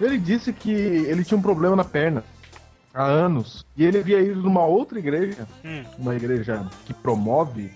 [0.00, 2.22] Ele disse que ele tinha um problema na perna
[2.94, 3.66] há anos.
[3.76, 5.84] E ele havia ido numa outra igreja, Hum.
[5.98, 7.70] uma igreja que promove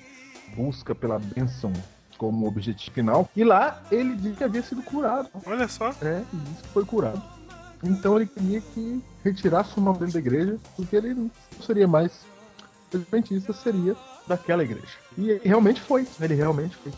[0.57, 1.73] busca pela bênção
[2.17, 3.29] como objetivo final.
[3.35, 5.29] E lá ele disse que havia sido curado.
[5.45, 5.91] Olha só.
[6.01, 7.21] É, e disse que foi curado.
[7.83, 12.25] Então ele queria que retirasse o nome dele da igreja, porque ele não seria mais
[12.97, 14.97] adventista, seria daquela igreja.
[15.17, 16.93] E realmente foi, ele realmente foi.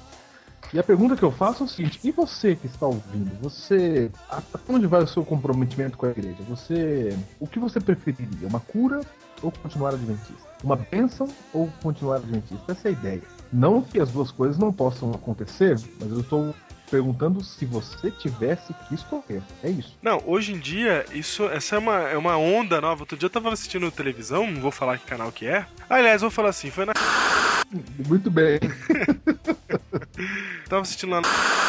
[0.72, 3.30] E a pergunta que eu faço é o seguinte: e você que está ouvindo?
[3.40, 4.10] Você.
[4.28, 6.42] Até onde vai o seu comprometimento com a igreja?
[6.48, 7.16] Você.
[7.38, 8.48] O que você preferiria?
[8.48, 9.00] Uma cura
[9.42, 10.34] ou continuar adventista?
[10.64, 12.72] Uma bênção ou continuar adventista?
[12.72, 13.22] Essa é a ideia.
[13.52, 16.54] Não que as duas coisas não possam acontecer, mas eu estou
[16.90, 19.42] perguntando se você tivesse que escolher.
[19.62, 19.96] É isso.
[20.02, 23.02] Não, hoje em dia, isso, essa é uma, é uma onda nova.
[23.02, 25.66] Outro dia eu tava assistindo televisão, não vou falar que canal que é.
[25.88, 26.92] Aliás, vou falar assim, foi na.
[28.06, 28.60] Muito bem.
[30.68, 31.22] Tava assistindo lá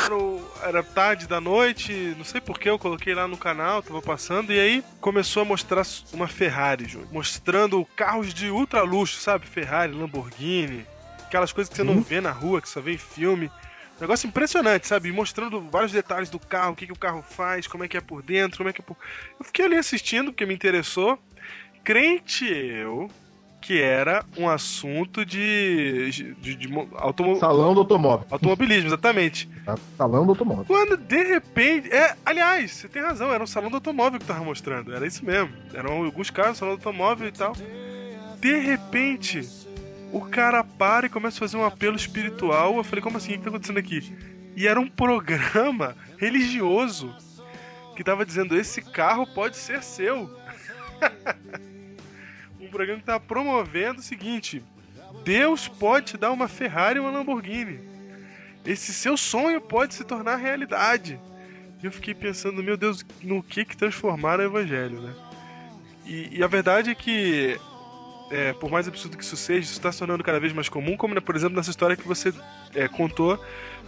[0.09, 0.41] no.
[0.63, 4.59] Era tarde da noite, não sei porquê, eu coloquei lá no canal, tava passando, e
[4.59, 7.09] aí começou a mostrar uma Ferrari, Júnior.
[7.11, 9.45] Mostrando carros de ultra luxo, sabe?
[9.45, 10.85] Ferrari, Lamborghini,
[11.23, 13.51] aquelas coisas que você não vê na rua, que só vê em filme.
[13.99, 15.11] Negócio impressionante, sabe?
[15.11, 18.01] Mostrando vários detalhes do carro, o que, que o carro faz, como é que é
[18.01, 18.95] por dentro, como é que é por.
[19.39, 21.17] Eu fiquei ali assistindo porque me interessou.
[21.83, 23.09] Crente eu
[23.59, 26.35] que era um assunto de.
[26.39, 28.27] de, de mo- automo- Salão do automóvel.
[28.29, 29.49] automobilismo, exatamente.
[29.65, 29.75] Tá?
[29.97, 30.65] Salão do automóvel.
[30.65, 31.91] Quando de repente.
[31.91, 34.93] É, aliás, você tem razão, era um salão do automóvel que tava mostrando.
[34.93, 35.51] Era isso mesmo.
[35.73, 37.53] Eram alguns carros, salão do automóvel e tal.
[38.39, 39.41] De repente,
[40.11, 42.77] o cara para e começa a fazer um apelo espiritual.
[42.77, 43.33] Eu falei, como assim?
[43.33, 44.15] O que tá acontecendo aqui?
[44.55, 47.15] E era um programa religioso
[47.95, 50.29] que tava dizendo: esse carro pode ser seu.
[52.59, 54.63] um programa que tava promovendo o seguinte:
[55.23, 57.79] Deus pode te dar uma Ferrari ou uma Lamborghini.
[58.65, 61.19] Esse seu sonho pode se tornar realidade.
[61.81, 65.13] E eu fiquei pensando, meu Deus, no que que transformaram o evangelho, né?
[66.05, 67.59] E, e a verdade é que,
[68.31, 70.97] é, por mais absurdo que isso seja, isso está se tornando cada vez mais comum,
[70.97, 72.33] como, né, por exemplo, nessa história que você
[72.75, 73.39] é, contou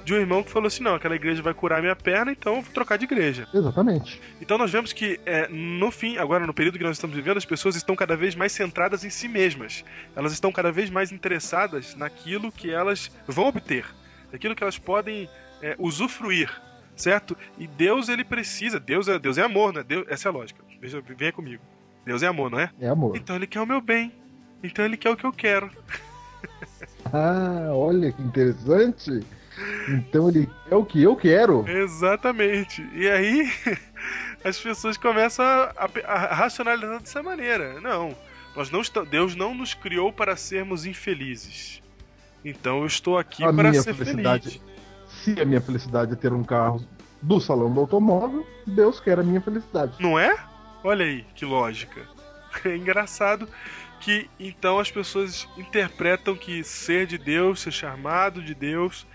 [0.03, 2.61] de um irmão que falou assim, não, aquela igreja vai curar minha perna, então eu
[2.61, 3.47] vou trocar de igreja.
[3.53, 4.19] Exatamente.
[4.41, 7.45] Então nós vemos que, é, no fim, agora no período que nós estamos vivendo, as
[7.45, 9.83] pessoas estão cada vez mais centradas em si mesmas.
[10.15, 13.85] Elas estão cada vez mais interessadas naquilo que elas vão obter,
[14.31, 15.29] naquilo que elas podem
[15.61, 16.49] é, usufruir,
[16.95, 17.37] certo?
[17.57, 19.83] E Deus, ele precisa, Deus é, Deus é amor, né?
[19.83, 20.63] Deus, essa é a lógica.
[20.81, 21.61] Veja, venha comigo.
[22.05, 22.71] Deus é amor, não é?
[22.79, 23.15] É amor.
[23.15, 24.11] Então ele quer o meu bem.
[24.63, 25.69] Então ele quer o que eu quero.
[27.11, 29.25] Ah, olha que interessante.
[29.89, 31.67] Então ele é o que eu quero.
[31.67, 32.87] Exatamente.
[32.93, 33.51] E aí
[34.43, 35.73] as pessoas começam a,
[36.05, 37.79] a- a racionalizar dessa maneira.
[37.81, 38.15] Não,
[38.55, 41.81] nós não estamos, Deus não nos criou para sermos infelizes.
[42.45, 44.61] Então eu estou aqui A para ser feliz.
[45.07, 46.85] Se a minha felicidade é ter um carro
[47.21, 49.93] do salão do automóvel, Deus quer a minha felicidade.
[49.99, 50.37] Não é?
[50.83, 52.01] Olha aí que lógica.
[52.65, 53.47] É engraçado
[53.99, 59.05] que então as pessoas interpretam que ser de Deus, ser chamado de Deus,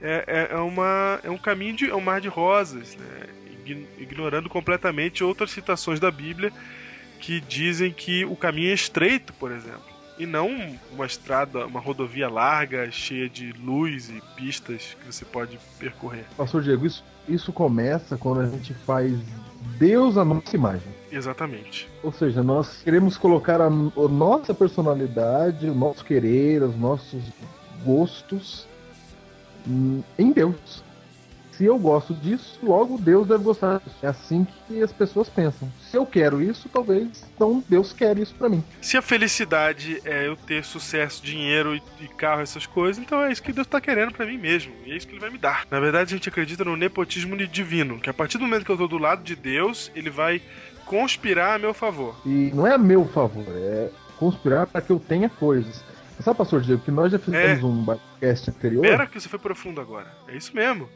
[0.00, 3.26] é, é, é uma, é um caminho de é um mar de rosas, né?
[3.64, 6.52] Ign- ignorando completamente outras citações da Bíblia
[7.20, 9.84] que dizem que o caminho é estreito, por exemplo,
[10.18, 15.56] e não uma estrada, uma rodovia larga, cheia de luz e pistas que você pode
[15.78, 16.24] percorrer.
[16.36, 19.12] Pastor Diego, isso, isso começa quando a gente faz
[19.78, 20.92] Deus a nossa imagem.
[21.10, 21.88] Exatamente.
[22.02, 27.22] Ou seja, nós queremos colocar a, a nossa personalidade, o nosso querer, os nossos
[27.84, 28.66] gostos
[29.66, 30.82] hum, em Deus.
[31.62, 33.94] Se eu gosto disso, logo Deus deve gostar disso.
[34.02, 35.70] É assim que as pessoas pensam.
[35.80, 38.64] Se eu quero isso, talvez então Deus quer isso pra mim.
[38.80, 43.40] Se a felicidade é eu ter sucesso, dinheiro e, carro, essas coisas, então é isso
[43.40, 44.72] que Deus tá querendo pra mim mesmo.
[44.84, 45.64] E é isso que ele vai me dar.
[45.70, 48.76] Na verdade, a gente acredita no nepotismo divino, que a partir do momento que eu
[48.76, 50.42] tô do lado de Deus, ele vai
[50.84, 52.16] conspirar a meu favor.
[52.26, 55.84] E não é a meu favor, é conspirar para que eu tenha coisas.
[56.18, 57.64] Sabe, pastor Diego, que nós já fizemos É.
[57.66, 58.82] um podcast anterior.
[58.82, 60.06] Pera que você foi profundo agora.
[60.28, 60.88] É isso mesmo.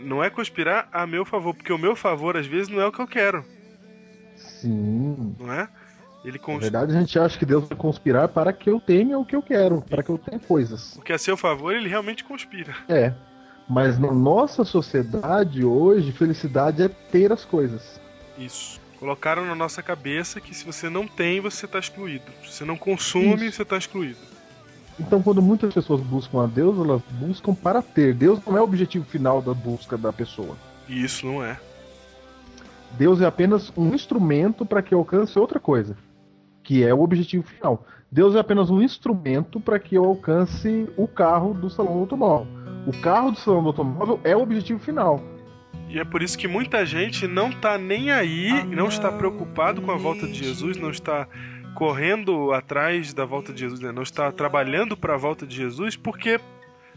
[0.00, 2.92] Não é conspirar a meu favor, porque o meu favor às vezes não é o
[2.92, 3.44] que eu quero,
[4.36, 5.34] Sim.
[5.38, 5.68] não é?
[6.24, 6.60] Ele Na cons...
[6.60, 9.42] verdade, a gente acha que Deus vai conspirar para que eu tenha o que eu
[9.42, 10.96] quero, para que eu tenha coisas.
[10.96, 12.74] O que é a seu favor, ele realmente conspira.
[12.88, 13.12] É.
[13.68, 18.00] Mas na nossa sociedade hoje, felicidade é ter as coisas.
[18.36, 18.80] Isso.
[18.98, 22.24] Colocaram na nossa cabeça que se você não tem, você tá excluído.
[22.42, 23.56] Se você não consome, Isso.
[23.58, 24.18] você tá excluído.
[25.00, 28.14] Então, quando muitas pessoas buscam a Deus, elas buscam para ter.
[28.14, 30.56] Deus não é o objetivo final da busca da pessoa.
[30.88, 31.58] E isso não é.
[32.96, 35.96] Deus é apenas um instrumento para que eu alcance outra coisa,
[36.62, 37.86] que é o objetivo final.
[38.10, 42.46] Deus é apenas um instrumento para que eu alcance o carro do salão do automóvel.
[42.86, 45.22] O carro do salão do automóvel é o objetivo final.
[45.90, 49.90] E é por isso que muita gente não tá nem aí, não está preocupado com
[49.90, 51.26] a volta de Jesus, não está
[51.78, 53.92] correndo atrás da volta de Jesus, né?
[53.92, 56.40] não está trabalhando para a volta de Jesus, porque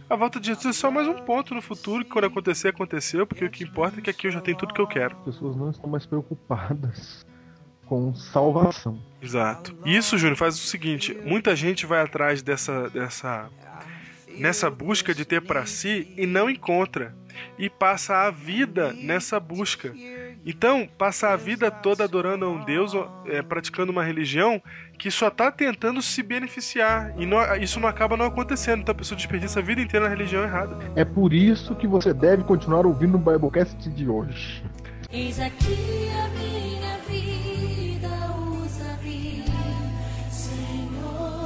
[0.10, 3.28] a volta de Jesus é só mais um ponto no futuro, que quando acontecer, aconteceu,
[3.28, 5.16] porque o que importa é que aqui eu já tenho tudo que eu quero.
[5.18, 7.24] As pessoas não estão mais preocupadas
[7.86, 9.00] com salvação.
[9.22, 9.78] Exato.
[9.86, 13.52] Isso, Júnior, faz o seguinte: muita gente vai atrás dessa, dessa
[14.40, 17.16] nessa busca de ter para si e não encontra
[17.60, 19.94] e passa a vida nessa busca.
[20.46, 22.94] Então, passa a vida toda adorando a um Deus,
[23.28, 24.62] é, praticando uma religião
[24.98, 28.82] que só está tentando se beneficiar e não- isso não acaba não acontecendo.
[28.82, 30.78] Então a pessoa desperdiça a vida inteira na religião errada.
[30.96, 34.64] É por isso que você deve continuar ouvindo o Biblecast de hoje.
[35.12, 38.08] Eis aqui a minha vida,
[38.64, 39.44] usa-me,
[40.30, 41.42] Senhor.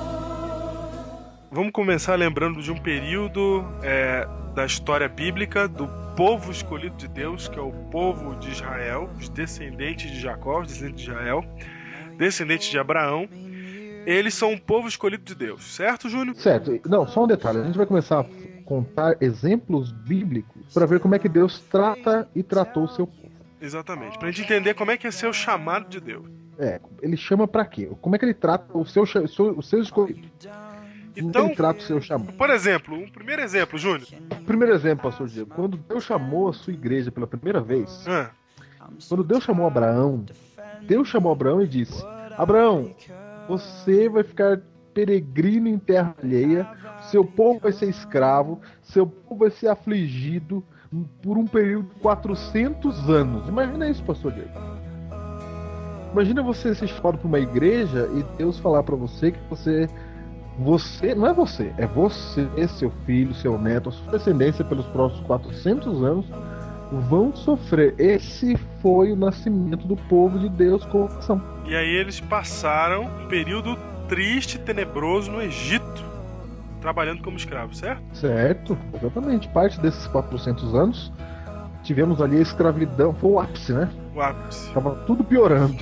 [1.52, 7.50] Vamos começar lembrando de um período é, da história bíblica do povo escolhido de Deus,
[7.50, 11.46] que é o povo de Israel, os descendentes de Jacó, os descendentes de Israel,
[12.18, 13.28] descendentes de Abraão.
[14.06, 16.38] Eles são um povo escolhido de Deus, certo, Júnior?
[16.38, 16.80] Certo.
[16.88, 17.60] Não, só um detalhe.
[17.60, 18.26] A gente vai começar a
[18.64, 23.32] contar exemplos bíblicos para ver como é que Deus trata e tratou o seu povo.
[23.60, 24.18] Exatamente.
[24.18, 26.26] Pra gente entender como é que é ser o chamado de Deus.
[26.58, 27.90] É, ele chama pra quê?
[28.00, 30.30] Como é que ele trata o seu, o seu, o seu escolhido?
[31.16, 32.34] Então, ele trata o seu chamado?
[32.34, 34.08] por exemplo, um primeiro exemplo, Júnior.
[34.46, 35.54] Primeiro exemplo, pastor Diego.
[35.54, 38.32] Quando Deus chamou a sua igreja pela primeira vez, Ah,
[39.08, 40.26] quando Deus chamou Abraão,
[40.84, 42.04] Deus chamou Abraão e disse:
[42.38, 42.94] Abraão,
[43.48, 44.62] você vai ficar
[44.94, 46.68] peregrino em terra alheia,
[47.12, 50.64] seu povo vai ser escravo, seu povo vai ser afligido
[51.22, 53.48] por um período de 400 anos.
[53.50, 54.52] Imagina isso, pastor Diego.
[56.14, 59.90] Imagina você ser chamado para uma igreja e Deus falar para você que você
[60.58, 65.26] você, não é você, é você, seu filho, seu neto, a sua descendência pelos próximos
[65.28, 66.26] 400 anos
[67.10, 67.94] vão sofrer.
[67.98, 71.42] Esse foi o nascimento do povo de Deus com ação.
[71.66, 76.04] e aí eles passaram um período triste e tenebroso no Egito,
[76.80, 78.04] trabalhando como escravos, certo?
[78.14, 78.78] Certo?
[78.94, 79.48] Exatamente.
[79.50, 81.12] Parte desses 400 anos
[81.84, 83.90] tivemos ali a escravidão, foi o ápice, né?
[84.16, 84.72] O ápice.
[84.74, 85.76] Tava tudo piorando.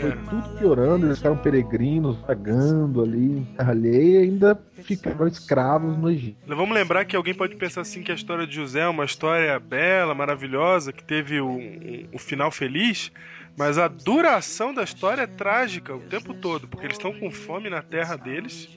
[0.00, 5.96] Foi tudo piorando, eles ficaram peregrinos, vagando ali em terra alheia e ainda ficaram escravos
[5.98, 6.38] no Egito.
[6.46, 9.58] Vamos lembrar que alguém pode pensar assim que a história de José é uma história
[9.60, 13.12] bela, maravilhosa, que teve o, um- um final feliz,
[13.56, 17.68] mas a duração da história é trágica o tempo todo, porque eles estão com fome
[17.68, 18.68] na terra deles.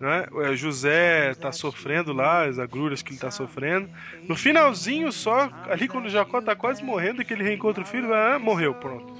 [0.00, 0.26] Né?
[0.44, 3.88] É, José está sofrendo lá, as agruras que ele está sofrendo.
[4.28, 8.38] No finalzinho, só ali quando Jacó está quase morrendo, que ele reencontra o filho, ah,
[8.38, 9.12] morreu, pronto.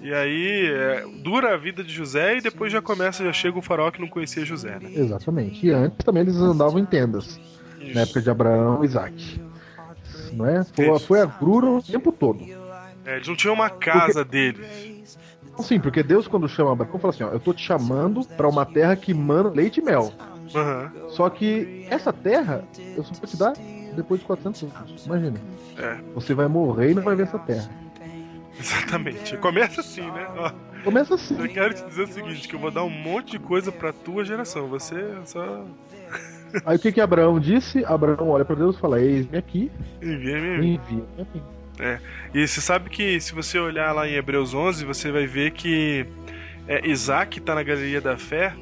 [0.00, 3.62] E aí é, dura a vida de José e depois já começa, já chega o
[3.62, 4.90] faraó que não conhecia José, né?
[4.94, 5.66] Exatamente.
[5.66, 7.38] E antes também eles andavam em tendas,
[7.94, 9.40] na época de Abraão e Isaac.
[10.32, 10.64] Não é?
[10.64, 11.06] Foi, Isso.
[11.06, 12.44] foi a grura o tempo todo.
[13.04, 15.18] É, eles não tinham uma casa deles.
[15.58, 18.64] sim, porque Deus quando chama Abraão fala assim, ó, eu tô te chamando pra uma
[18.64, 20.12] terra que mana leite e mel.
[20.54, 20.92] Aham.
[21.10, 22.64] Só que essa terra
[22.96, 23.52] eu só vou te dar
[23.94, 25.06] depois de 400 anos.
[25.06, 25.40] Imagina.
[25.76, 27.68] É, Você vai morrer e não vai ver essa terra.
[28.60, 29.36] Exatamente.
[29.38, 30.26] Começa assim, né?
[30.36, 30.52] Ó,
[30.84, 31.36] Começa assim.
[31.40, 33.92] eu quero te dizer o seguinte, que eu vou dar um monte de coisa pra
[33.92, 34.68] tua geração.
[34.68, 35.64] Você só
[36.66, 37.84] Aí o que que Abraão disse?
[37.84, 39.70] Abraão olha pra Deus e fala: Eis-me aqui,
[40.02, 40.64] envia me mesmo.
[40.64, 41.42] envia a mim.
[42.34, 46.04] E você sabe que se você olhar lá em Hebreus 11, você vai ver que
[46.68, 48.54] é, Isaac está na galeria da fé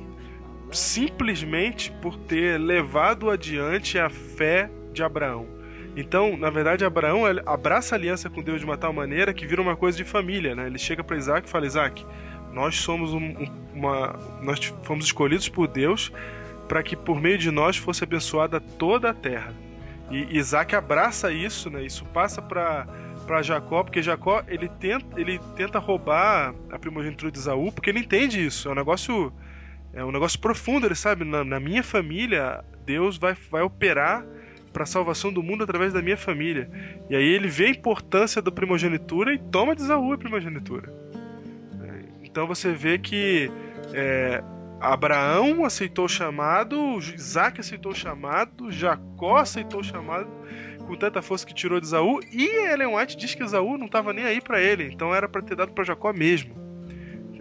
[0.70, 5.46] simplesmente por ter levado adiante a fé de Abraão.
[5.96, 9.60] Então, na verdade, Abraão abraça a aliança com Deus de uma tal maneira que vira
[9.60, 10.66] uma coisa de família, né?
[10.66, 12.04] Ele chega para Isaac e fala: Isaac,
[12.52, 13.34] nós somos um-
[13.74, 16.12] uma, nós fomos escolhidos por Deus
[16.68, 19.52] para que por meio de nós fosse abençoada toda a terra.
[20.10, 21.82] E Isaac abraça isso, né?
[21.84, 22.86] Isso passa para
[23.26, 27.98] para Jacó, porque Jacó ele tenta, ele tenta roubar a primogenitura de Esaú, porque ele
[27.98, 28.68] entende isso.
[28.68, 29.30] É um negócio
[29.92, 34.24] é um negócio profundo, ele sabe, na, na minha família, Deus vai, vai operar
[34.72, 36.70] para a salvação do mundo através da minha família.
[37.08, 40.92] E aí ele vê a importância da primogenitura e toma de Esaú a primogenitura.
[41.82, 43.50] É, Então você vê que
[43.92, 44.42] é,
[44.80, 50.28] Abraão aceitou o chamado, Isaac aceitou o chamado, Jacó aceitou o chamado
[50.86, 54.12] com tanta força que tirou de Esaú, e Ellen White diz que Esaú não estava
[54.12, 56.56] nem aí para ele, então era para ter dado para Jacó mesmo.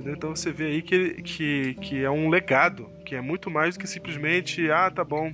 [0.06, 3.82] Então você vê aí que, que, que é um legado, que é muito mais do
[3.82, 5.34] que simplesmente, ah, tá bom,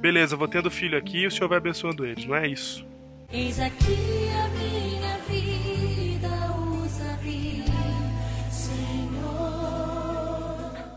[0.00, 2.26] beleza, vou tendo filho aqui e o senhor vai abençoando eles.
[2.26, 2.86] Não é isso.
[3.32, 6.28] Eis aqui a minha vida,
[6.82, 7.64] usa-me,
[8.50, 9.64] Senhor.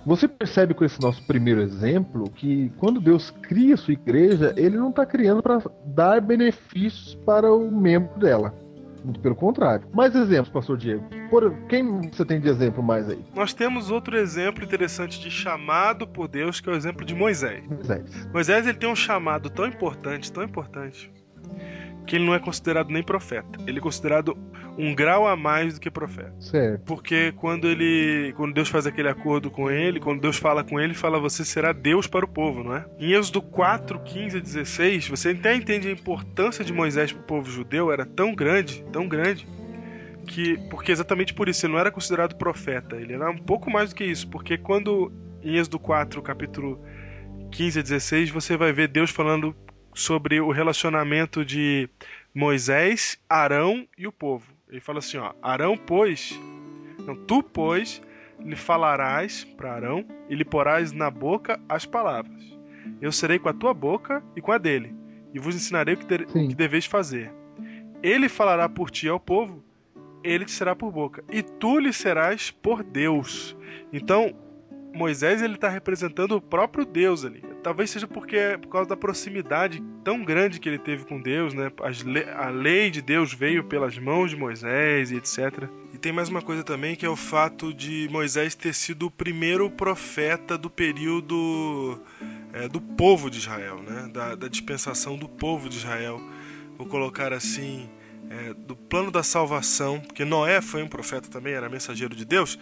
[0.06, 4.90] Você percebe com esse nosso primeiro exemplo que quando Deus cria sua igreja, ele não
[4.90, 8.54] está criando para dar benefícios para o membro dela.
[9.08, 9.88] Muito pelo contrário.
[9.94, 11.02] Mais exemplos, pastor Diego.
[11.30, 13.24] Por, quem você tem de exemplo mais aí?
[13.34, 17.66] Nós temos outro exemplo interessante de chamado por Deus, que é o exemplo de Moisés.
[17.66, 18.28] Moisés.
[18.34, 21.10] Moisés ele tem um chamado tão importante, tão importante,
[22.08, 23.60] que ele não é considerado nem profeta.
[23.68, 24.36] Ele é considerado
[24.78, 26.34] um grau a mais do que profeta.
[26.40, 26.84] Certo.
[26.86, 30.94] Porque quando ele, quando Deus faz aquele acordo com ele, quando Deus fala com ele,
[30.94, 32.86] fala você será Deus para o povo, não é?
[32.98, 37.26] Em Êxodo 4, 15 a 16, você até entende a importância de Moisés para o
[37.26, 39.46] povo judeu, era tão grande, tão grande,
[40.26, 43.90] que porque exatamente por isso ele não era considerado profeta, ele era um pouco mais
[43.90, 45.12] do que isso, porque quando
[45.44, 46.82] em Êxodo 4, capítulo
[47.52, 49.56] 15 a 16, você vai ver Deus falando
[49.98, 51.90] sobre o relacionamento de
[52.34, 54.46] Moisés, Arão e o povo.
[54.70, 56.40] Ele fala assim, ó, Arão, pois,
[57.06, 58.00] não, tu, pois,
[58.40, 62.44] lhe falarás para Arão e lhe porás na boca as palavras.
[63.02, 64.94] Eu serei com a tua boca e com a dele,
[65.34, 66.48] e vos ensinarei o que, de- Sim.
[66.50, 67.32] que deveis fazer.
[68.04, 69.64] Ele falará por ti ao povo,
[70.24, 73.58] ele te será por boca, e tu lhe serás por Deus.
[73.92, 74.32] Então,
[74.98, 77.42] Moisés ele está representando o próprio Deus ali.
[77.62, 81.54] Talvez seja porque é por causa da proximidade tão grande que ele teve com Deus,
[81.54, 81.72] né?
[82.06, 85.70] Le- a lei de Deus veio pelas mãos de Moisés e etc.
[85.94, 89.12] E tem mais uma coisa também que é o fato de Moisés ter sido o
[89.12, 92.02] primeiro profeta do período
[92.54, 94.10] é, do povo de Israel, né?
[94.12, 96.20] Da, da dispensação do povo de Israel.
[96.78, 97.90] Vou colocar assim.
[98.30, 102.58] É, do plano da salvação, porque Noé foi um profeta também, era mensageiro de Deus,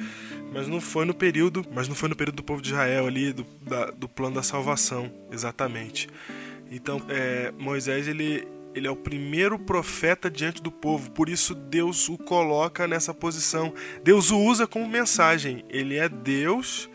[0.53, 3.33] mas não foi no período, mas não foi no período do povo de Israel ali
[3.33, 6.07] do, da- do plano da salvação, exatamente.
[6.71, 12.09] Então, é, Moisés ele ele é o primeiro profeta diante do povo, por isso Deus
[12.09, 13.73] o coloca nessa posição.
[14.03, 15.63] Deus o usa como mensagem.
[15.69, 16.89] Ele é Deus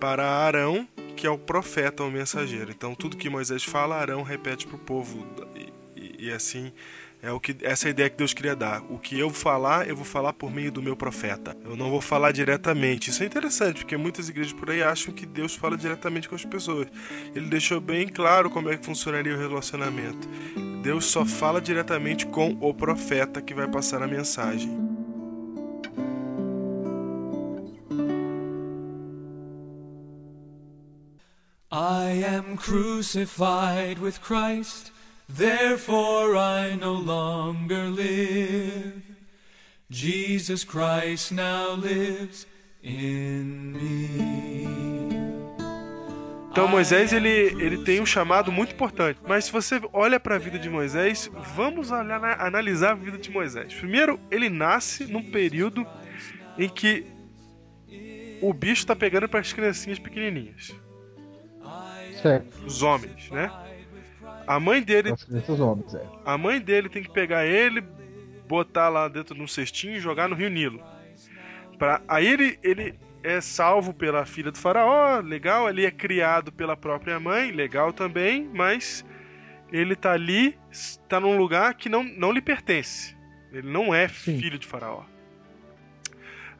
[0.00, 2.70] para Arão, que é o profeta, o mensageiro.
[2.70, 5.26] Então, tudo que Moisés fala, Arão repete para o povo.
[5.54, 6.72] E, e- e assim,
[7.22, 8.82] é o que essa é a ideia que Deus queria dar.
[8.90, 11.56] O que eu falar, eu vou falar por meio do meu profeta.
[11.64, 13.10] Eu não vou falar diretamente.
[13.10, 16.44] Isso é interessante, porque muitas igrejas por aí acham que Deus fala diretamente com as
[16.44, 16.86] pessoas.
[17.34, 20.28] Ele deixou bem claro como é que funcionaria o relacionamento.
[20.82, 24.86] Deus só fala diretamente com o profeta que vai passar a mensagem.
[31.72, 34.92] I am crucified with Christ,
[35.28, 39.02] therefore I no longer live.
[39.90, 42.46] Jesus Christ now lives
[42.82, 44.36] in me.
[46.50, 49.20] Então Moisés ele, ele tem um chamado muito importante.
[49.28, 53.18] Mas se você olha para a vida de Moisés, vamos olhar, na- analisar a vida
[53.18, 53.74] de Moisés.
[53.74, 55.86] Primeiro, ele nasce num período
[56.56, 57.04] em que
[58.40, 60.74] o bicho está pegando para as criancinhas pequenininhas,
[62.22, 62.64] Certo.
[62.66, 63.50] os homens, né?
[64.46, 66.06] A mãe dele, crianças homens, é.
[66.24, 67.82] a mãe dele tem que pegar ele,
[68.48, 70.80] botar lá dentro de um cestinho e jogar no Rio Nilo.
[71.78, 75.68] Pra, aí ele, ele é salvo pela filha do faraó, legal.
[75.68, 78.48] Ele é criado pela própria mãe, legal também.
[78.54, 79.04] Mas
[79.72, 80.56] ele tá ali,
[81.08, 83.16] tá num lugar que não, não lhe pertence.
[83.52, 84.38] Ele não é Sim.
[84.38, 85.02] filho de faraó.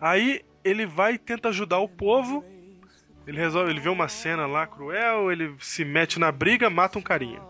[0.00, 2.44] Aí ele vai e tenta ajudar o povo.
[3.26, 7.02] Ele resolve, ele vê uma cena lá cruel, ele se mete na briga, mata um
[7.02, 7.40] carinha.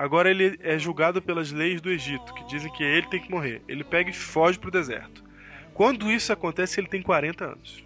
[0.00, 3.60] Agora ele é julgado pelas leis do Egito, que dizem que ele tem que morrer.
[3.68, 5.22] Ele pega e foge pro deserto.
[5.74, 7.84] Quando isso acontece, ele tem 40 anos.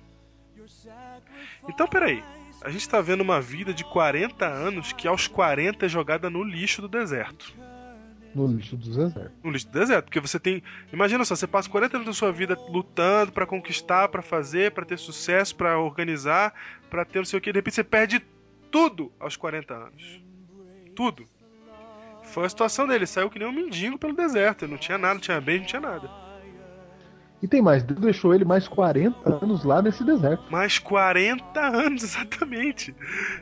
[1.68, 2.22] Então, peraí.
[2.62, 6.44] A gente tá vendo uma vida de 40 anos que aos 40 é jogada no
[6.44, 7.52] lixo do deserto.
[8.32, 9.32] No lixo do deserto.
[9.42, 10.04] No lixo do deserto.
[10.04, 10.62] Porque você tem.
[10.92, 14.84] Imagina só, você passa 40 anos da sua vida lutando pra conquistar, pra fazer, pra
[14.84, 16.54] ter sucesso, pra organizar,
[16.88, 17.50] pra ter não sei o que.
[17.50, 18.24] De repente você perde
[18.70, 20.22] tudo aos 40 anos.
[20.94, 21.34] Tudo.
[22.35, 23.07] Foi a situação dele.
[23.07, 24.64] Saiu que nem um mendigo pelo deserto.
[24.64, 26.11] Ele não tinha nada, não tinha bem, não tinha nada.
[27.41, 30.43] E tem mais, Deus deixou ele mais 40 anos lá nesse deserto.
[30.51, 32.93] Mais 40 anos, exatamente.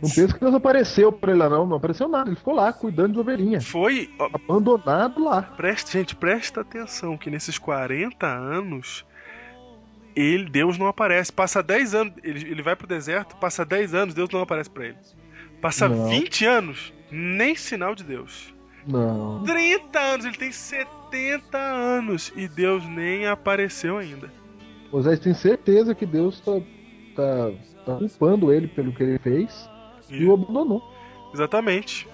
[0.02, 1.64] Não pensa que Deus apareceu pra ele lá, não.
[1.64, 2.28] Não apareceu nada.
[2.28, 3.62] Ele ficou lá cuidando de ovelhinha.
[3.62, 4.10] Foi.
[4.18, 5.40] Abandonado lá.
[5.40, 9.06] Presta, gente, presta atenção que nesses 40 anos
[10.14, 11.32] ele, Deus não aparece.
[11.32, 14.84] Passa 10 anos, ele, ele vai pro deserto, passa 10 anos, Deus não aparece pra
[14.84, 14.98] ele.
[15.62, 16.08] Passa Não.
[16.08, 18.52] 20 anos, nem sinal de Deus.
[18.86, 19.42] Não.
[19.44, 24.30] 30 anos, ele tem 70 anos e Deus nem apareceu ainda.
[24.92, 26.52] Moisés tem certeza que Deus tá,
[27.16, 27.50] tá,
[27.86, 29.68] tá culpando ele pelo que ele fez
[30.10, 30.82] e o abandonou.
[31.32, 32.06] Exatamente.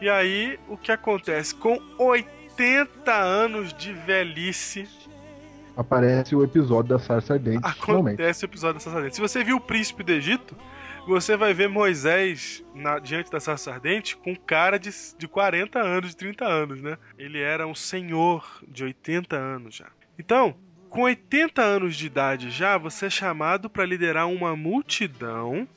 [0.00, 1.54] E aí, o que acontece?
[1.54, 4.88] Com 80 anos de velhice,
[5.76, 8.14] Aparece o episódio da sarça ardente, finalmente.
[8.14, 9.16] acontece o episódio da sarça ardente.
[9.16, 10.56] Se você viu o príncipe do Egito,
[11.06, 16.10] você vai ver Moisés na- diante da sarça ardente com cara de, de 40 anos,
[16.10, 16.96] de 30 anos, né?
[17.18, 19.88] Ele era um senhor de 80 anos já.
[20.18, 20.54] Então,
[20.88, 25.68] com 80 anos de idade já, você é chamado para liderar uma multidão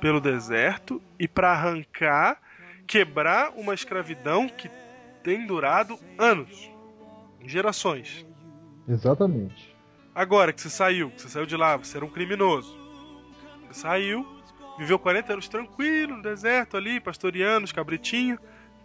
[0.00, 2.38] pelo deserto e para arrancar,
[2.86, 4.68] quebrar uma escravidão que
[5.22, 6.70] tem durado anos,
[7.46, 8.26] gerações.
[8.86, 9.74] Exatamente.
[10.14, 12.76] Agora que você saiu, que você saiu de lá, você era um criminoso.
[13.68, 14.26] Você saiu,
[14.78, 18.38] viveu 40 anos tranquilo no deserto ali, pastoreando os cabritinhos.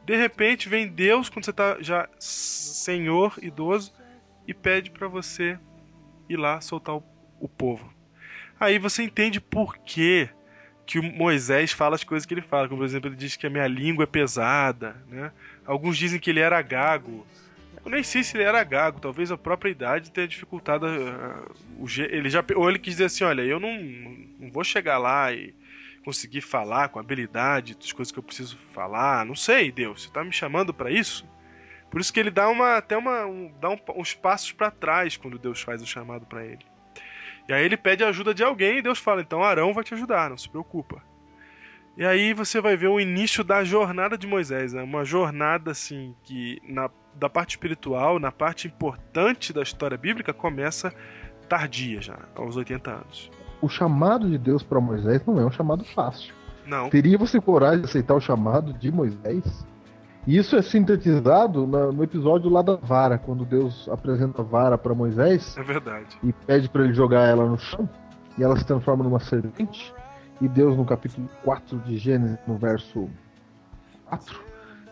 [0.05, 3.93] De repente vem Deus, quando você tá já senhor, idoso,
[4.47, 5.59] e pede pra você
[6.27, 7.03] ir lá soltar o,
[7.39, 7.93] o povo.
[8.59, 10.29] Aí você entende por que
[10.89, 12.67] que Moisés fala as coisas que ele fala.
[12.67, 15.31] Como, por exemplo, ele diz que a minha língua é pesada, né?
[15.63, 17.27] Alguns dizem que ele era gago.
[17.85, 21.85] Eu nem sei se ele era gago, talvez a própria idade tenha dificultado ah, o
[21.99, 23.71] ele já ou ele quis dizer assim, olha, eu não,
[24.39, 25.53] não vou chegar lá e
[26.09, 30.23] conseguir falar com habilidade das coisas que eu preciso falar, não sei, Deus, você tá
[30.23, 31.23] me chamando pra isso?
[31.91, 35.15] Por isso que ele dá uma até uma um- dá um- uns passos pra trás
[35.17, 36.65] quando Deus faz o chamado pra ele.
[37.47, 40.31] E aí ele pede ajuda de alguém e Deus fala, então Arão vai te ajudar,
[40.31, 40.99] não se preocupa.
[41.95, 44.81] E aí você vai ver o início da jornada de Moisés, né?
[44.81, 50.91] uma jornada assim que na, da parte espiritual, na parte importante da história bíblica, começa
[51.47, 53.29] tardia já, aos 80 anos.
[53.61, 56.33] O chamado de Deus para Moisés não é um chamado fácil.
[56.65, 59.65] Não, Teria você coragem de aceitar o chamado de Moisés?
[60.27, 64.77] E isso é sintetizado na- no episódio lá da vara, quando Deus apresenta a vara
[64.77, 66.17] para Moisés é verdade.
[66.23, 67.89] e pede para ele jogar ela no chão,
[68.37, 69.93] e ela se transforma numa serpente.
[70.39, 73.09] E Deus, no capítulo 4 de Gênesis, no verso
[74.05, 74.39] 4,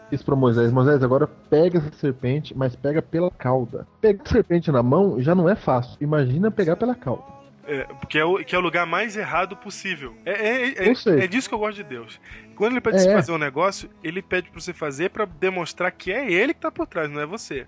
[0.10, 3.86] diz para Moisés: Moisés, agora pega essa serpente, mas pega pela cauda.
[4.02, 7.37] Pegar a serpente na mão já não é fácil, imagina pegar pela cauda.
[7.68, 10.16] É, porque é o, que é o lugar mais errado possível.
[10.26, 12.20] É, é, é, é disso que eu gosto de Deus.
[12.56, 13.00] Quando ele pede É.
[13.02, 16.62] você fazer um negócio, ele pede pra você fazer pra demonstrar que é ele que
[16.62, 17.68] tá por trás, não é você.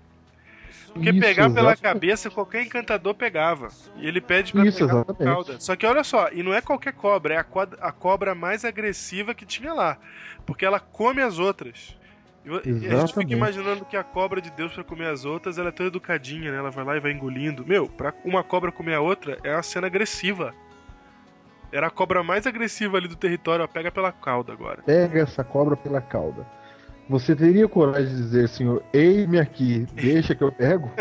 [0.92, 1.82] Porque Isso, pegar pela exatamente.
[1.82, 3.68] cabeça, qualquer encantador pegava.
[3.96, 5.24] E ele pede pra Isso, pegar exatamente.
[5.24, 5.60] cauda.
[5.60, 7.46] Só que olha só, e não é qualquer cobra, é a,
[7.88, 9.98] a cobra mais agressiva que tinha lá.
[10.44, 11.96] Porque ela come as outras.
[12.44, 13.32] E e a gente fica Exatamente.
[13.34, 16.58] imaginando que a cobra de Deus pra comer as outras, ela é tão educadinha, né?
[16.58, 17.66] Ela vai lá e vai engolindo.
[17.66, 20.54] Meu, pra uma cobra comer a outra, é uma cena agressiva.
[21.72, 24.82] Era a cobra mais agressiva ali do território, ó, pega pela cauda agora.
[24.82, 26.44] Pega essa cobra pela cauda.
[27.08, 30.90] Você teria coragem de dizer, Senhor, eis-me aqui, deixa que eu pego?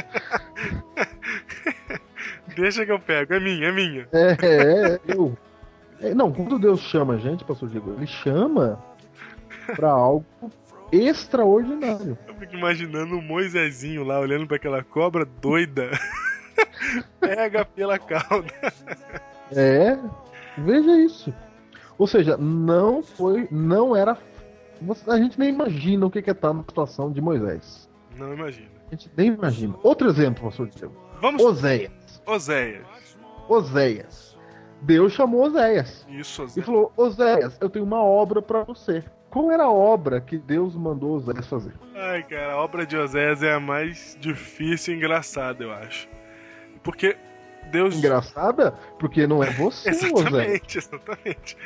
[2.56, 4.08] Deixa que eu pego, é minha, é minha.
[4.12, 5.38] É, é, eu.
[6.02, 8.84] É, não, quando Deus chama a gente, pastor Diego, ele chama
[9.76, 10.26] pra algo
[10.92, 12.18] extraordinário.
[12.28, 15.92] Eu fico imaginando o Moisésinho lá, olhando pra aquela cobra doida.
[17.20, 18.54] pega pela cauda.
[19.52, 19.98] É,
[20.58, 21.34] veja isso.
[21.98, 24.18] Ou seja, não foi, não era.
[25.08, 27.90] A gente nem imagina o que é estar na situação de Moisés.
[28.18, 28.70] Não imagina.
[28.88, 29.76] A gente nem imagina.
[29.84, 30.70] Outro exemplo, pastor.
[31.22, 31.92] Vamos, Oséias.
[32.26, 32.86] Oséias.
[33.48, 34.38] Oséias.
[34.82, 36.62] Deus chamou Oséias Isso, e Zé.
[36.62, 39.04] falou: Oséias, eu tenho uma obra pra você.
[39.30, 41.74] Qual era a obra que Deus mandou Oséias fazer?
[41.96, 46.08] Ai, cara, a obra de Oséias é a mais difícil e engraçada, eu acho.
[46.84, 47.16] Porque
[47.72, 47.96] Deus.
[47.96, 48.72] Engraçada?
[48.98, 50.04] Porque não é você, Oséias.
[50.14, 51.58] Exatamente, exatamente.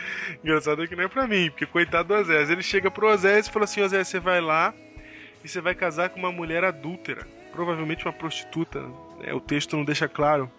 [0.43, 2.49] Engraçado é que não é pra mim, porque coitado do Oséias.
[2.49, 4.73] Ele chega pro Oséias e fala assim: Oséias, você vai lá
[5.43, 7.25] e você vai casar com uma mulher adúltera.
[7.53, 8.81] Provavelmente uma prostituta.
[9.19, 9.33] né?
[9.33, 10.49] O texto não deixa claro.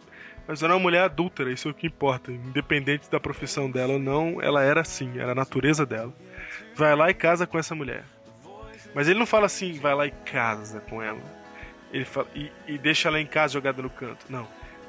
[0.47, 2.31] Mas era uma mulher adúltera, isso é o que importa.
[2.31, 6.13] Independente da profissão dela ou não, ela era assim, era a natureza dela.
[6.75, 8.05] Vai lá e casa com essa mulher.
[8.95, 11.21] Mas ele não fala assim, vai lá e casa com ela.
[11.93, 14.27] Ele fala, e, e deixa ela em casa jogada no canto.
[14.29, 14.47] Não.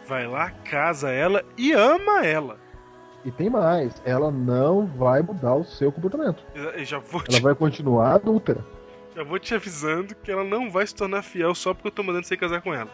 [0.07, 2.57] Vai lá, casa ela e ama ela.
[3.23, 6.43] E tem mais, ela não vai mudar o seu comportamento.
[6.53, 8.63] Eu já vou Ela te, vai continuar adúltera.
[9.15, 12.03] já vou te avisando que ela não vai se tornar fiel só porque eu tô
[12.03, 12.89] mandando você casar com ela.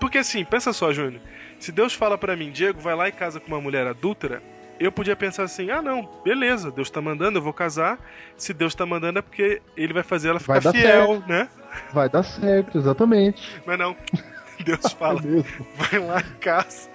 [0.00, 1.20] Porque assim, pensa só, Júnior.
[1.60, 4.42] Se Deus fala pra mim, Diego, vai lá e casa com uma mulher adúltera,
[4.78, 7.98] eu podia pensar assim, ah não, beleza, Deus tá mandando, eu vou casar.
[8.36, 11.48] Se Deus tá mandando é porque ele vai fazer ela ficar fiel, né?
[11.92, 13.60] Vai dar certo, exatamente.
[13.66, 13.96] Mas não.
[14.64, 15.20] Deus É fala,
[15.76, 16.90] vai lá e casa.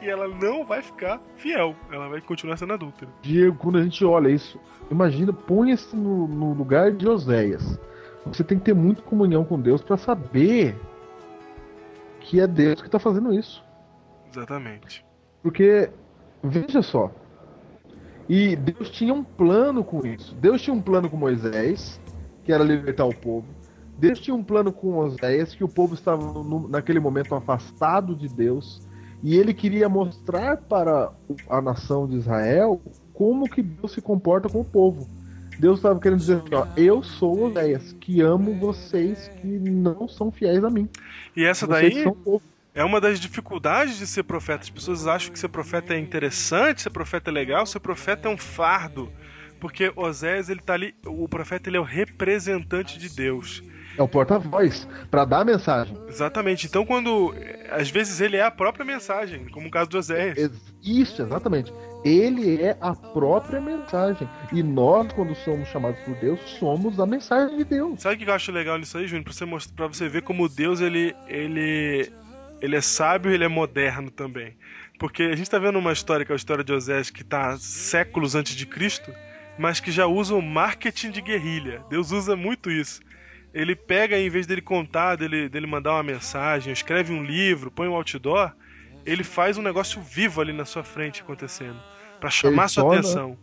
[0.00, 1.74] E ela não vai ficar fiel.
[1.90, 3.10] Ela vai continuar sendo adúltera.
[3.22, 4.60] Diego, quando a gente olha isso,
[4.90, 7.78] imagina, põe-se no, no lugar de Oséias.
[8.26, 10.76] Você tem que ter muita comunhão com Deus pra saber
[12.20, 13.62] que é Deus que tá fazendo isso.
[14.30, 15.04] Exatamente.
[15.42, 15.90] Porque,
[16.42, 17.12] veja só.
[18.28, 20.34] E Deus tinha um plano com isso.
[20.34, 22.00] Deus tinha um plano com Moisés,
[22.44, 23.46] que era libertar o povo.
[23.98, 28.28] Deus tinha um plano com Oséias, que o povo estava no- naquele momento afastado de
[28.28, 28.82] Deus.
[29.22, 31.10] E ele queria mostrar para
[31.48, 32.80] a nação de Israel
[33.12, 35.08] como que Deus se comporta com o povo.
[35.58, 40.32] Deus estava querendo dizer assim, ó, eu sou Oséias, que amo vocês que não são
[40.32, 40.88] fiéis a mim.
[41.36, 42.04] E essa vocês daí.
[42.74, 44.64] É uma das dificuldades de ser profeta.
[44.64, 48.30] As pessoas acham que ser profeta é interessante, ser profeta é legal, ser profeta é
[48.30, 49.12] um fardo.
[49.60, 53.62] Porque Osés, ele tá ali, o profeta ele é o representante de Deus.
[53.96, 55.96] É o porta-voz para dar a mensagem.
[56.08, 56.66] Exatamente.
[56.66, 57.32] Então quando
[57.70, 60.50] às vezes ele é a própria mensagem, como o caso de Oséias.
[60.82, 61.72] Isso, exatamente.
[62.04, 64.28] Ele é a própria mensagem.
[64.52, 68.02] E nós, quando somos chamados por Deus, somos a mensagem de Deus.
[68.02, 69.24] Sabe o que eu acho legal nisso aí, Júnior?
[69.24, 72.12] Pra você, mostrar, pra você ver como Deus ele, ele,
[72.64, 74.56] ele é sábio e ele é moderno também.
[74.98, 77.56] Porque a gente tá vendo uma história, que é a história de Osés, que tá
[77.58, 79.12] séculos antes de Cristo,
[79.58, 81.82] mas que já usa o marketing de guerrilha.
[81.90, 83.00] Deus usa muito isso.
[83.52, 87.86] Ele pega, em vez dele contar, dele, dele mandar uma mensagem, escreve um livro, põe
[87.88, 88.52] um outdoor,
[89.06, 91.78] ele faz um negócio vivo ali na sua frente acontecendo.
[92.18, 93.38] Pra chamar Ele sua torna- atenção.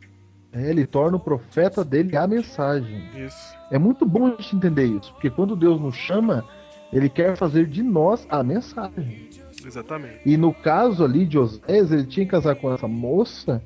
[0.53, 3.07] É, ele torna o profeta dele a mensagem.
[3.15, 3.55] Isso.
[3.71, 6.45] É muito bom a gente entender isso, porque quando Deus nos chama,
[6.91, 9.29] ele quer fazer de nós a mensagem.
[9.65, 10.21] Exatamente.
[10.25, 13.61] E no caso ali de Osés, ele tinha que casar com essa moça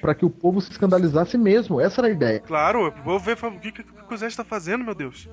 [0.00, 1.80] para que o povo se escandalizasse mesmo.
[1.80, 2.40] Essa era a ideia.
[2.40, 5.28] Claro, vou ver o que, que, que o Zé está fazendo, meu Deus.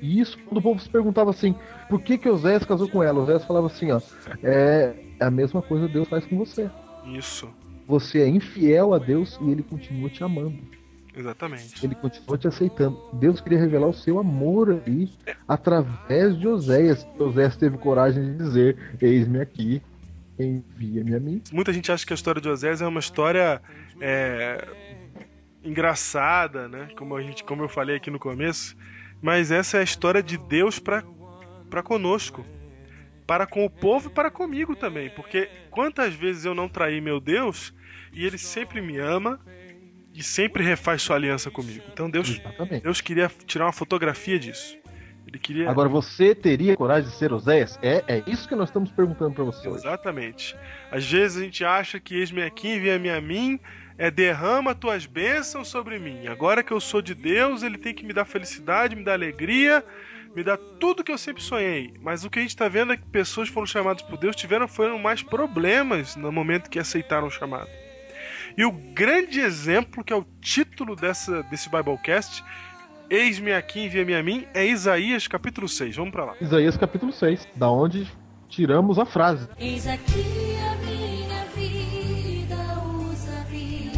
[0.00, 1.54] E isso, quando o povo se perguntava assim,
[1.88, 3.20] por que que Osés casou com ela?
[3.20, 4.00] Osés falava assim, ó,
[4.42, 6.70] é a mesma coisa que Deus faz com você.
[7.06, 7.48] Isso,
[7.86, 10.58] Você é infiel a Deus e ele continua te amando.
[11.20, 11.84] Exatamente.
[11.84, 13.00] Ele continua te aceitando.
[13.14, 15.10] Deus queria revelar o seu amor ali
[15.46, 17.06] através de Oséias.
[17.18, 19.82] Oséias teve coragem de dizer: Eis-me aqui,
[20.38, 21.42] envia-me a mim.
[21.52, 23.60] Muita gente acha que a história de Osés é uma história
[24.00, 24.66] é,
[25.64, 26.88] engraçada, né?
[26.96, 28.76] Como, a gente, como eu falei aqui no começo.
[29.20, 32.44] Mas essa é a história de Deus para conosco.
[33.26, 35.10] Para com o povo e para comigo também.
[35.10, 37.74] Porque quantas vezes eu não traí meu Deus
[38.12, 39.38] e ele sempre me ama
[40.18, 41.84] e sempre refaz sua aliança comigo.
[41.92, 42.82] Então Deus, Exatamente.
[42.82, 44.76] Deus queria tirar uma fotografia disso.
[45.24, 45.70] Ele queria.
[45.70, 47.78] Agora, você teria coragem de ser Oséias?
[47.80, 49.86] É, é isso que nós estamos perguntando para você hoje.
[49.86, 50.56] Exatamente.
[50.90, 53.60] Às vezes a gente acha que eis-me aqui, envia-me a mim,
[53.96, 56.26] é derrama tuas bênçãos sobre mim.
[56.26, 59.84] Agora que eu sou de Deus, ele tem que me dar felicidade, me dar alegria,
[60.34, 61.94] me dar tudo que eu sempre sonhei.
[62.00, 64.66] Mas o que a gente está vendo é que pessoas foram chamadas por Deus tiveram
[64.66, 67.68] foram mais problemas no momento que aceitaram o chamado.
[68.58, 72.42] E o grande exemplo, que é o título dessa, desse Biblecast,
[73.08, 75.94] Eis-me aqui, envia-me a mim, é Isaías capítulo 6.
[75.94, 76.34] Vamos para lá.
[76.40, 78.10] Isaías capítulo 6, da onde
[78.48, 79.48] tiramos a frase.
[79.60, 83.92] Eis aqui a minha vida, usa-me,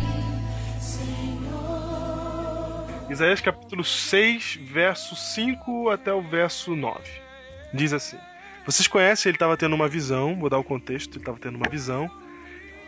[0.79, 2.31] Senhor.
[3.11, 7.01] Isaías capítulo 6, verso 5 até o verso 9.
[7.73, 8.19] Diz assim:
[8.67, 11.71] Vocês conhecem, ele estava tendo uma visão, vou dar o contexto, ele estava tendo uma
[11.71, 12.11] visão.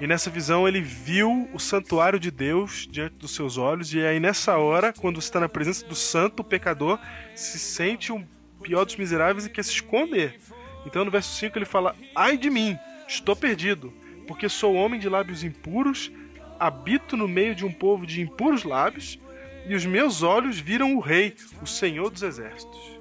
[0.01, 3.93] E nessa visão ele viu o santuário de Deus diante dos seus olhos.
[3.95, 6.99] E aí nessa hora, quando você está na presença do santo, o pecador
[7.35, 8.25] se sente o
[8.63, 10.41] pior dos miseráveis e quer se esconder.
[10.87, 12.77] Então no verso 5 ele fala: Ai de mim,
[13.07, 13.93] estou perdido,
[14.27, 16.11] porque sou homem de lábios impuros,
[16.59, 19.19] habito no meio de um povo de impuros lábios,
[19.67, 22.92] e os meus olhos viram o Rei, o Senhor dos Exércitos.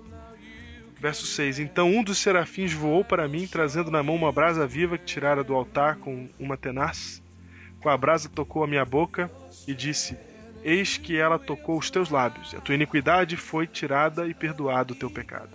[1.02, 5.00] Verso 6: Então um dos serafins voou para mim, trazendo na mão uma brasa viva
[5.00, 7.24] que tirara do altar com uma tenaz.
[7.82, 9.32] Com a brasa tocou a minha boca
[9.68, 10.16] e disse:
[10.64, 14.96] Eis que ela tocou os teus lábios, a tua iniquidade foi tirada e perdoado o
[14.96, 15.50] teu pecado.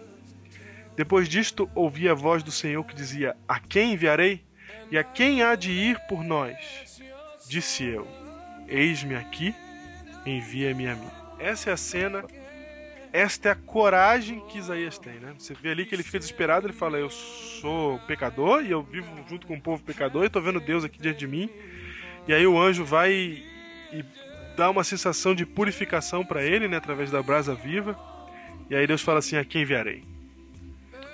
[0.96, 4.44] Depois disto, ouvi a voz do Senhor que dizia: A quem enviarei?
[4.90, 7.00] E a quem há de ir por nós?
[7.48, 8.04] Disse eu:
[8.66, 9.54] Eis-me aqui,
[10.26, 11.10] envia-me a mim.
[11.38, 12.24] Essa é a cena,
[13.16, 15.34] esta é a coragem que Isaías tem, né?
[15.38, 19.08] Você vê ali que ele fica desesperado, ele fala: Eu sou pecador e eu vivo
[19.26, 21.48] junto com o povo pecador e tô vendo Deus aqui diante de mim.
[22.28, 23.44] E aí o anjo vai e,
[23.90, 24.04] e
[24.54, 27.98] dá uma sensação de purificação para ele, né, através da brasa viva.
[28.68, 30.04] E aí Deus fala assim: A quem enviarei?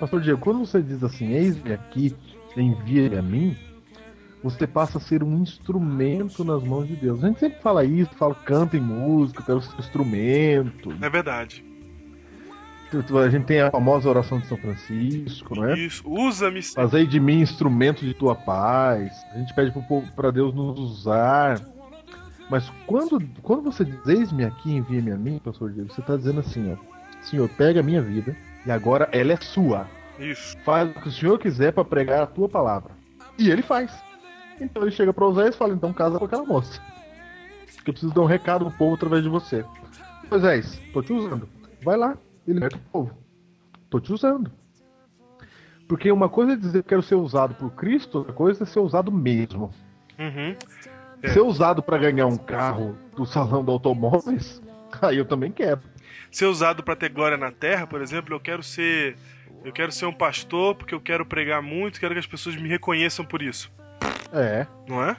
[0.00, 2.16] Pastor Diego, quando você diz assim, eis-me aqui,
[2.56, 3.56] envia-me a mim,
[4.42, 7.22] você passa a ser um instrumento nas mãos de Deus.
[7.22, 10.92] A gente sempre fala isso, fala canta em música, pelo instrumento.
[11.00, 11.71] É verdade.
[12.98, 15.78] A gente tem a famosa oração de São Francisco, não é?
[15.78, 16.62] Isso, usa-me.
[16.62, 19.12] Fazei de mim instrumento de tua paz.
[19.32, 19.72] A gente pede
[20.14, 21.60] para Deus nos usar.
[22.50, 26.40] Mas quando, quando você diz, eis-me aqui, envia-me a mim, pastor Diego, você está dizendo
[26.40, 26.92] assim, ó.
[27.22, 28.36] Senhor, pega a minha vida
[28.66, 29.86] e agora ela é sua.
[30.18, 30.56] Isso.
[30.64, 32.92] Faz o que o senhor quiser para pregar a tua palavra.
[33.38, 33.92] E ele faz.
[34.60, 36.80] Então ele chega para Oséias e fala: então casa com aquela moça.
[37.84, 39.64] Que eu preciso dar um recado pro povo através de você.
[40.30, 41.48] Oséias, tô te usando.
[41.82, 42.16] Vai lá,
[42.46, 43.18] liberta o povo.
[43.88, 44.50] Tô te usando.
[45.88, 48.80] Porque uma coisa é dizer que quero ser usado por Cristo, outra coisa é ser
[48.80, 49.70] usado mesmo.
[50.18, 50.56] Uhum.
[51.22, 51.28] É.
[51.28, 54.62] Ser usado para ganhar um carro do salão de automóveis,
[55.02, 55.80] aí eu também quero.
[56.30, 59.16] Ser usado para ter glória na terra, por exemplo, eu quero ser.
[59.64, 62.68] Eu quero ser um pastor porque eu quero pregar muito, quero que as pessoas me
[62.68, 63.70] reconheçam por isso.
[64.32, 64.66] É.
[64.88, 65.16] Não é?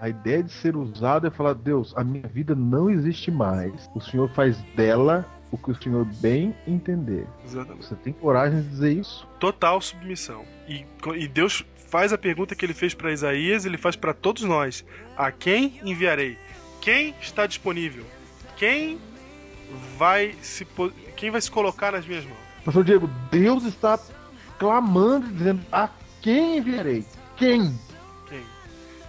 [0.00, 3.90] A ideia de ser usado é falar: Deus, a minha vida não existe mais.
[3.94, 7.26] O Senhor faz dela o que o Senhor bem entender.
[7.44, 7.86] Exatamente.
[7.86, 9.26] Você tem coragem de dizer isso?
[9.38, 10.44] Total submissão.
[10.68, 10.84] E,
[11.16, 14.84] e Deus faz a pergunta que ele fez para Isaías, ele faz para todos nós:
[15.16, 16.36] A quem enviarei?
[16.80, 18.04] Quem está disponível?
[18.56, 18.98] Quem
[19.96, 20.66] vai se
[21.16, 22.38] quem vai se colocar nas minhas mãos?
[22.64, 23.98] Pastor Diego, Deus está
[24.58, 25.88] clamando, dizendo: A
[26.20, 27.04] quem enviarei?
[27.36, 27.78] Quem?
[28.28, 28.42] Quem?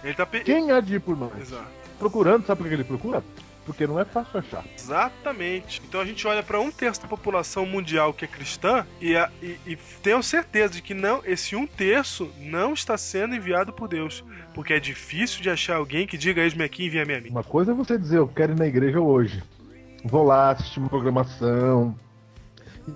[0.04, 0.40] Ele tá pe...
[0.40, 1.36] Quem há de ir por nós?
[1.40, 1.66] Exato.
[1.98, 3.24] Procurando, sabe por que ele procura?
[3.66, 4.64] Porque não é fácil achar.
[4.78, 5.82] Exatamente.
[5.86, 9.28] Então a gente olha para um terço da população mundial que é cristã e, a,
[9.42, 13.88] e, e tenho certeza de que não, esse um terço não está sendo enviado por
[13.88, 17.30] Deus, porque é difícil de achar alguém que diga eis-me aqui, envia-me a mim.
[17.30, 19.42] Uma coisa é você dizer: Eu quero ir na igreja hoje.
[20.04, 21.94] Vou lá assistir uma programação.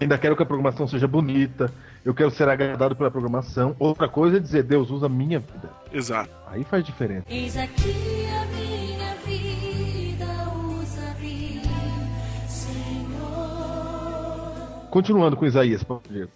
[0.00, 1.72] Ainda quero que a programação seja bonita.
[2.04, 3.74] Eu quero ser agradado pela programação.
[3.78, 5.70] Outra coisa é dizer: Deus usa a minha vida.
[5.92, 6.30] Exato.
[6.46, 7.24] Aí faz diferença.
[7.28, 8.59] Eis aqui a minha
[14.90, 16.30] Continuando com Isaías, Diego.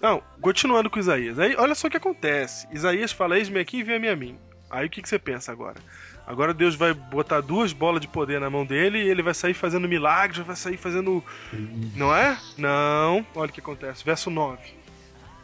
[0.00, 1.38] Não, continuando com Isaías.
[1.38, 2.66] Aí olha só o que acontece.
[2.72, 4.38] Isaías fala: eis-me aqui, envia-me a mim.
[4.70, 5.76] Aí o que, que você pensa agora?
[6.26, 9.54] Agora Deus vai botar duas bolas de poder na mão dele e ele vai sair
[9.54, 11.24] fazendo milagres, vai sair fazendo.
[11.96, 12.36] Não é?
[12.56, 13.24] Não.
[13.34, 14.04] Olha o que acontece.
[14.04, 14.58] Verso 9.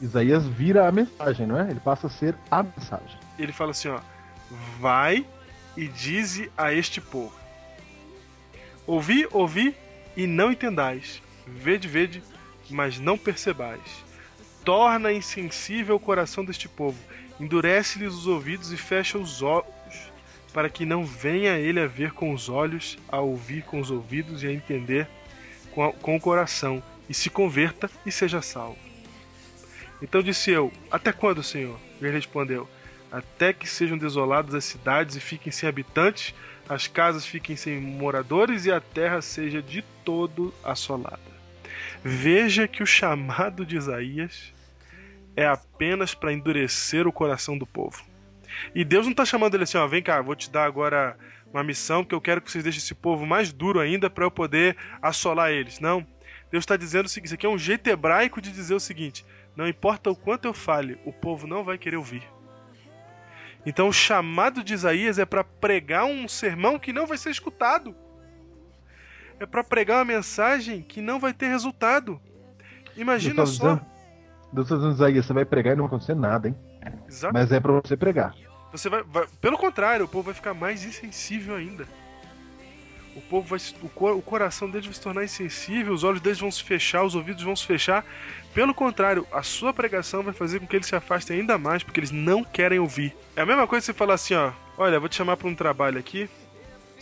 [0.00, 1.70] Isaías vira a mensagem, não é?
[1.70, 3.18] Ele passa a ser a mensagem.
[3.38, 4.00] Ele fala assim: ó.
[4.78, 5.26] Vai
[5.76, 7.32] e dize a este povo:
[8.86, 9.74] Ouvi, ouvi
[10.16, 11.23] e não entendais.
[11.46, 12.22] Vede, vede,
[12.70, 13.80] mas não percebais.
[14.64, 16.98] Torna insensível o coração deste povo.
[17.38, 19.66] Endurece-lhes os ouvidos e fecha os olhos,
[20.52, 24.42] para que não venha ele a ver com os olhos, a ouvir com os ouvidos
[24.42, 25.08] e a entender
[25.72, 28.78] com, a- com o coração, e se converta e seja salvo.
[30.00, 31.78] Então disse eu: Até quando, Senhor?
[32.00, 32.68] Ele respondeu:
[33.12, 36.34] Até que sejam desoladas as cidades e fiquem sem habitantes,
[36.68, 41.33] as casas fiquem sem moradores e a terra seja de todo assolada.
[42.06, 44.52] Veja que o chamado de Isaías
[45.34, 48.04] é apenas para endurecer o coração do povo.
[48.74, 51.16] E Deus não está chamando ele assim, ó, vem cá, vou te dar agora
[51.50, 54.30] uma missão, porque eu quero que vocês deixem esse povo mais duro ainda para eu
[54.30, 55.80] poder assolar eles.
[55.80, 56.06] Não.
[56.50, 59.24] Deus está dizendo o seguinte, isso aqui é um jeito hebraico de dizer o seguinte:
[59.56, 62.22] não importa o quanto eu fale, o povo não vai querer ouvir.
[63.64, 67.96] Então o chamado de Isaías é para pregar um sermão que não vai ser escutado.
[69.40, 72.20] É para pregar uma mensagem que não vai ter resultado.
[72.96, 73.74] Imagina Deus só.
[73.74, 73.86] dizendo-
[74.52, 76.56] Deus está dizendo, Isaías, você vai pregar e não vai acontecer nada, hein?
[77.08, 77.34] Exato.
[77.34, 78.34] Mas é pra você pregar.
[78.70, 81.86] Você vai, vai- pelo contrário, o povo vai ficar mais insensível ainda.
[83.16, 86.40] O povo vai o, cor- o coração deles vai se tornar insensível, os olhos deles
[86.40, 88.04] vão se fechar, os ouvidos vão se fechar.
[88.52, 92.00] Pelo contrário, a sua pregação vai fazer com que eles se afastem ainda mais, porque
[92.00, 93.14] eles não querem ouvir.
[93.36, 95.46] É a mesma coisa que você falar assim, ó, olha, eu vou te chamar para
[95.48, 96.28] um trabalho aqui.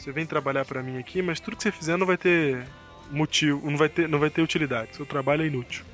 [0.03, 2.67] Você vem trabalhar para mim aqui, mas tudo que você fizer não vai ter
[3.09, 4.97] motivo, não vai ter, não vai ter utilidade.
[4.97, 5.85] Seu trabalho é inútil.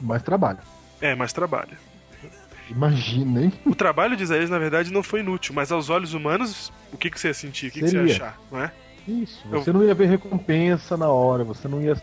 [0.00, 0.60] Mais trabalho.
[1.00, 1.76] É, mas trabalha.
[2.70, 3.52] Imagina, hein?
[3.66, 7.10] O trabalho de Isaías, na verdade, não foi inútil, mas aos olhos humanos, o que,
[7.10, 7.66] que você ia sentir?
[7.66, 8.72] O que, que você ia achar, não é?
[9.08, 9.44] Isso.
[9.50, 12.00] Eu- Você não ia ver recompensa na hora, você não ia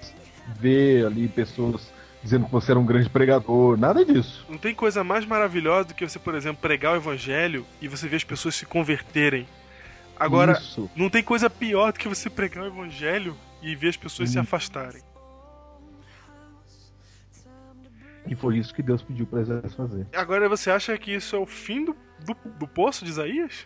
[0.59, 1.89] ver ali pessoas
[2.21, 4.45] dizendo que você era um grande pregador, nada disso.
[4.49, 8.09] Não tem coisa mais maravilhosa do que você, por exemplo, pregar o evangelho e você
[8.09, 9.47] ver as pessoas se converterem.
[10.19, 10.89] Agora, Isso.
[10.95, 14.37] não tem coisa pior do que você pregar o evangelho e ver as pessoas se
[14.37, 14.41] Hum.
[14.41, 15.01] afastarem.
[18.27, 20.05] E foi isso que Deus pediu pra Isaías fazer.
[20.13, 21.95] Agora você acha que isso é o fim do,
[22.25, 23.65] do, do poço de Isaías?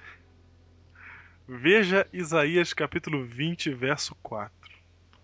[1.48, 4.54] Veja Isaías capítulo 20, verso 4.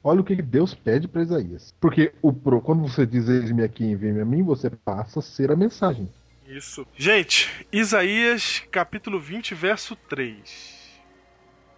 [0.03, 1.73] Olha o que Deus pede pra Isaías.
[1.79, 5.51] Porque o quando você diz eis-me aqui e envie-me a mim, você passa a ser
[5.51, 6.09] a mensagem.
[6.47, 6.85] Isso.
[6.97, 10.78] Gente, Isaías capítulo 20, verso 3.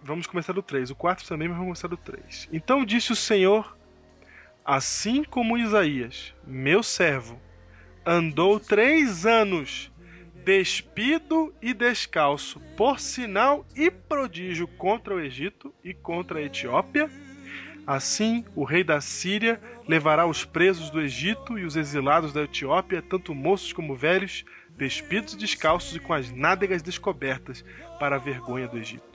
[0.04, 0.90] Vamos começar do 3.
[0.90, 2.48] O 4 também, mas vamos começar do 3.
[2.52, 3.76] Então disse o Senhor:
[4.64, 7.40] Assim como Isaías, meu servo,
[8.04, 9.92] andou três anos
[10.44, 17.08] despido e descalço, por sinal e prodígio contra o Egito e contra a Etiópia,
[17.86, 23.02] assim o rei da Síria levará os presos do Egito e os exilados da Etiópia,
[23.02, 24.44] tanto moços como velhos,
[24.76, 27.64] despidos e descalços e com as nádegas descobertas,
[27.98, 29.11] para a vergonha do Egito.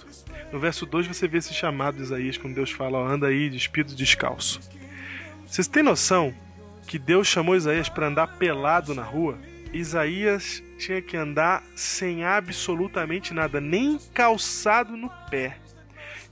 [0.51, 3.49] No verso 2 você vê esse chamado de Isaías quando Deus fala: ó, anda aí
[3.49, 4.59] despido descalço.
[5.45, 6.33] Vocês têm noção
[6.87, 9.37] que Deus chamou Isaías para andar pelado na rua?
[9.73, 15.57] Isaías tinha que andar sem absolutamente nada, nem calçado no pé.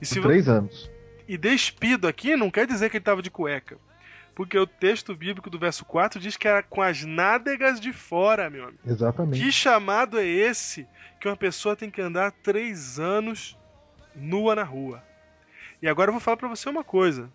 [0.00, 0.90] E, se três anos.
[1.28, 3.78] e despido aqui não quer dizer que ele estava de cueca.
[4.34, 8.50] Porque o texto bíblico do verso 4 diz que era com as nádegas de fora,
[8.50, 8.80] meu amigo.
[8.86, 9.42] Exatamente.
[9.42, 10.86] Que chamado é esse
[11.18, 13.56] que uma pessoa tem que andar três anos
[14.16, 15.02] nua na rua?
[15.80, 17.28] E agora eu vou falar pra você uma coisa.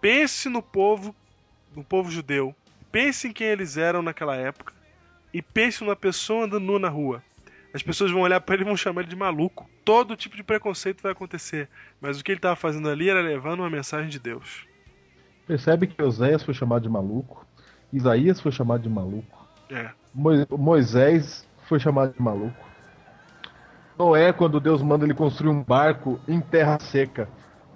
[0.00, 1.14] Pense no povo,
[1.74, 2.54] no povo judeu.
[2.92, 4.72] Pense em quem eles eram naquela época.
[5.32, 7.22] E pense numa pessoa andando nua na rua.
[7.72, 9.68] As pessoas vão olhar pra ele e vão chamar ele de maluco.
[9.84, 11.68] Todo tipo de preconceito vai acontecer.
[12.00, 14.66] Mas o que ele estava fazendo ali era levando uma mensagem de Deus.
[15.46, 17.44] Percebe que Oséias foi chamado de maluco,
[17.92, 19.90] Isaías foi chamado de maluco, É.
[20.14, 22.69] Mo- Moisés foi chamado de maluco.
[24.00, 27.28] Noé, quando Deus manda ele construir um barco em terra seca,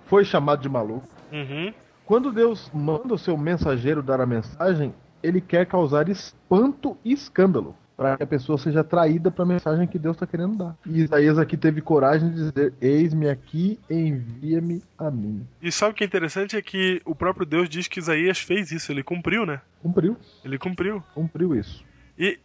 [0.06, 1.06] foi chamado de maluco.
[1.30, 1.70] Uhum.
[2.06, 7.76] Quando Deus manda o seu mensageiro dar a mensagem, ele quer causar espanto e escândalo.
[7.94, 10.74] Para que a pessoa seja atraída para a mensagem que Deus está querendo dar.
[10.86, 15.46] E Isaías aqui teve coragem de dizer: Eis-me aqui, envia-me a mim.
[15.62, 16.56] E sabe o que é interessante?
[16.56, 18.90] É que o próprio Deus diz que Isaías fez isso.
[18.90, 19.60] Ele cumpriu, né?
[19.80, 21.04] Cumpriu, Ele cumpriu.
[21.14, 21.84] cumpriu isso.
[22.18, 22.38] E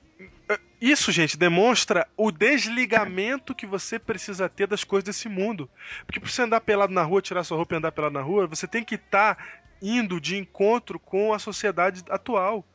[0.82, 5.70] isso, gente, demonstra o desligamento que você precisa ter das coisas desse mundo.
[6.06, 8.48] Porque pra você andar pelado na rua, tirar sua roupa e andar pelado na rua,
[8.48, 9.38] você tem que estar
[9.82, 12.66] indo de encontro com a sociedade atual.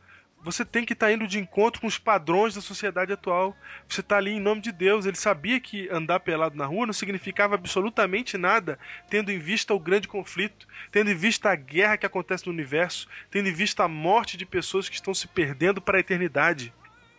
[0.42, 3.56] Você tem que estar indo de encontro com os padrões da sociedade atual.
[3.88, 5.06] Você está ali em nome de Deus.
[5.06, 9.80] Ele sabia que andar pelado na rua não significava absolutamente nada, tendo em vista o
[9.80, 13.88] grande conflito, tendo em vista a guerra que acontece no universo, tendo em vista a
[13.88, 16.74] morte de pessoas que estão se perdendo para a eternidade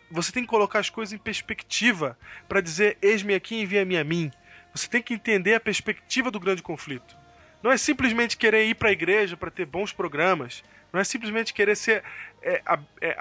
[0.10, 4.32] você tem que colocar as coisas em perspectiva para dizer: eis-me aqui, envia-me a mim.
[4.74, 7.16] Você tem que entender a perspectiva do grande conflito.
[7.64, 10.64] Não é simplesmente querer ir para a igreja para ter bons programas.
[10.93, 12.03] Não é simplesmente querer ser
[12.41, 12.62] é,
[13.01, 13.18] é,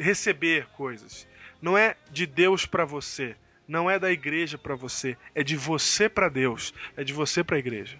[0.00, 1.26] receber coisas.
[1.60, 3.36] Não é de Deus para você.
[3.66, 5.16] Não é da igreja para você.
[5.34, 6.72] É de você para Deus.
[6.96, 7.98] É de você para a igreja.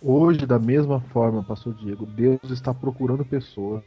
[0.00, 3.82] Hoje, da mesma forma, Pastor Diego, Deus está procurando pessoas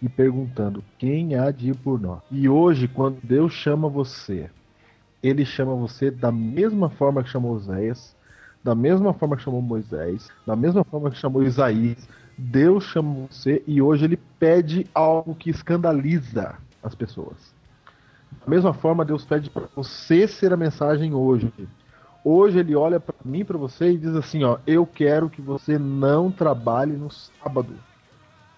[0.00, 2.20] e perguntando quem há de ir por nós.
[2.30, 4.50] E hoje, quando Deus chama você,
[5.22, 8.16] Ele chama você da mesma forma que chamou Oséias,
[8.62, 12.08] da mesma forma que chamou Moisés, da mesma forma que chamou Isaías.
[12.36, 17.54] Deus chama você e hoje Ele pede algo que escandaliza as pessoas.
[18.40, 21.52] Da mesma forma, Deus pede para você ser a mensagem hoje.
[22.24, 25.78] Hoje ele olha para mim, para você e diz assim, ó, eu quero que você
[25.78, 27.74] não trabalhe no sábado.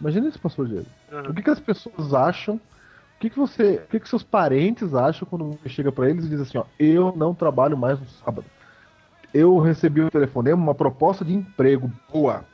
[0.00, 0.86] Imagina isso, pastor Diego.
[1.12, 1.30] Aham.
[1.30, 2.56] O que, que as pessoas acham?
[2.56, 6.24] O que, que você, o que, que seus parentes acham quando você chega para eles
[6.24, 8.46] e diz assim, ó, eu não trabalho mais no sábado.
[9.32, 12.44] Eu recebi um telefonema, uma proposta de emprego boa,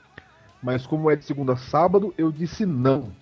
[0.61, 3.13] mas como é de segunda a sábado, eu disse não.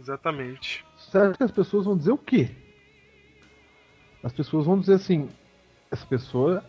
[0.00, 0.84] Exatamente.
[0.98, 2.50] Você acha que as pessoas vão dizer o quê?
[4.22, 5.28] As pessoas vão dizer assim:
[5.90, 6.64] essa pessoa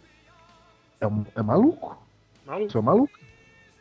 [1.00, 1.98] é, um, é maluco.
[2.46, 2.72] Maluco.
[2.72, 3.20] Você é maluco.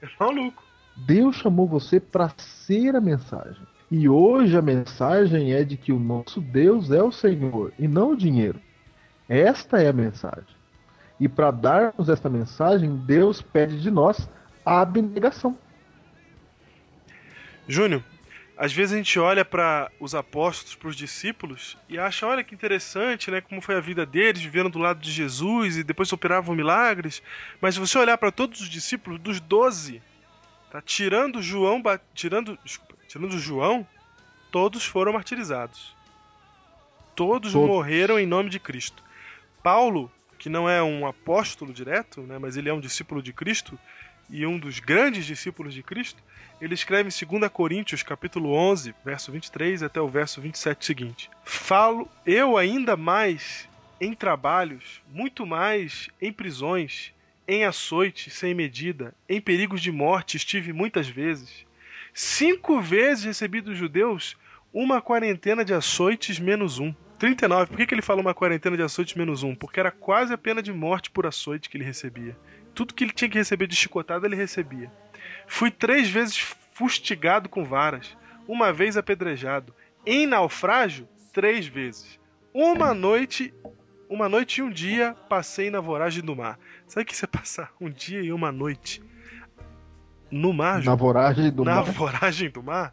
[0.02, 0.69] É maluco.
[0.96, 3.62] Deus chamou você para ser a mensagem.
[3.90, 8.12] E hoje a mensagem é de que o nosso Deus é o Senhor e não
[8.12, 8.60] o dinheiro.
[9.28, 10.60] Esta é a mensagem.
[11.18, 14.28] E para darmos esta mensagem, Deus pede de nós
[14.64, 15.58] a abnegação.
[17.68, 18.02] Júnior,
[18.56, 22.54] às vezes a gente olha para os apóstolos, para os discípulos e acha, olha que
[22.54, 26.54] interessante, né, como foi a vida deles, vivendo do lado de Jesus e depois operavam
[26.54, 27.22] milagres.
[27.60, 30.02] Mas se você olhar para todos os discípulos, dos doze,
[30.70, 31.82] tá tirando João,
[32.14, 33.86] tirando, desculpa, tirando João,
[34.50, 35.94] todos foram martirizados.
[37.14, 37.68] Todos, Todos.
[37.68, 39.02] morreram em nome de Cristo.
[39.62, 43.78] Paulo, que não é um apóstolo direto, né, mas ele é um discípulo de Cristo
[44.30, 46.22] e um dos grandes discípulos de Cristo,
[46.60, 52.08] ele escreve em 2 Coríntios, capítulo 11, verso 23 até o verso 27 seguinte: Falo
[52.24, 53.68] eu ainda mais
[54.00, 57.12] em trabalhos, muito mais em prisões,
[57.50, 61.66] em açoite sem medida, em perigos de morte estive muitas vezes.
[62.14, 64.36] Cinco vezes recebi dos judeus
[64.72, 66.94] uma quarentena de açoites menos um.
[67.18, 67.66] 39.
[67.66, 69.54] Por que, que ele fala uma quarentena de açoites menos um?
[69.54, 72.38] Porque era quase a pena de morte por açoite que ele recebia.
[72.72, 74.90] Tudo que ele tinha que receber de chicotada, ele recebia.
[75.48, 76.38] Fui três vezes
[76.72, 79.74] fustigado com varas, uma vez apedrejado.
[80.06, 82.18] Em naufrágio, três vezes.
[82.54, 83.52] Uma noite,
[84.10, 86.58] uma noite e um dia passei na voragem do mar.
[86.88, 89.00] Sabe o que você passar um dia e uma noite
[90.28, 91.84] no mar, Na voragem do na mar.
[91.84, 92.92] voragem do mar?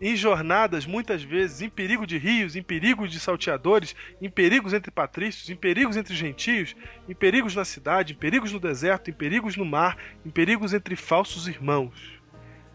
[0.00, 4.90] Em jornadas, muitas vezes, em perigo de rios, em perigos de salteadores, em perigos entre
[4.90, 6.74] patrícios, em perigos entre gentios,
[7.08, 10.96] em perigos na cidade, em perigos no deserto, em perigos no mar, em perigos entre
[10.96, 12.20] falsos irmãos,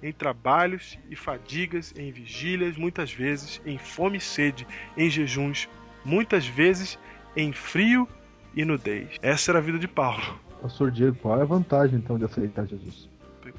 [0.01, 4.65] em trabalhos e fadigas, em vigílias, muitas vezes, em fome e sede,
[4.95, 5.68] em jejuns,
[6.05, 6.97] muitas vezes,
[7.38, 8.07] em frio
[8.55, 9.09] e nudez.
[9.21, 10.39] Essa era a vida de Paulo.
[10.61, 13.07] Pastor Diego, qual é a vantagem então de aceitar Jesus?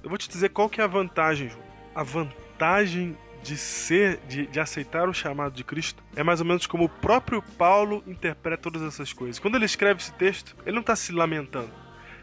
[0.03, 1.65] Eu vou te dizer qual que é a vantagem, João.
[1.95, 6.67] A vantagem de ser, de, de aceitar o chamado de Cristo é mais ou menos
[6.67, 9.39] como o próprio Paulo interpreta todas essas coisas.
[9.39, 11.71] Quando ele escreve esse texto, ele não está se lamentando.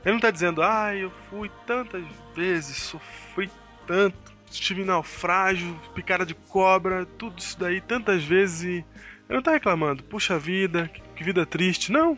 [0.01, 2.03] Ele não está dizendo, ah, eu fui tantas
[2.35, 3.49] vezes, sofri
[3.87, 8.85] tanto, estive em naufrágio, picada de cobra, tudo isso daí tantas vezes e.
[9.27, 11.91] Ele não está reclamando, puxa vida, que- vida triste.
[11.91, 12.17] Não.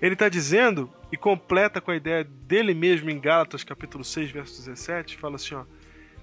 [0.00, 4.56] Ele está dizendo e completa com a ideia dele mesmo em Gálatas capítulo 6, verso
[4.58, 5.64] 17, fala assim, ó: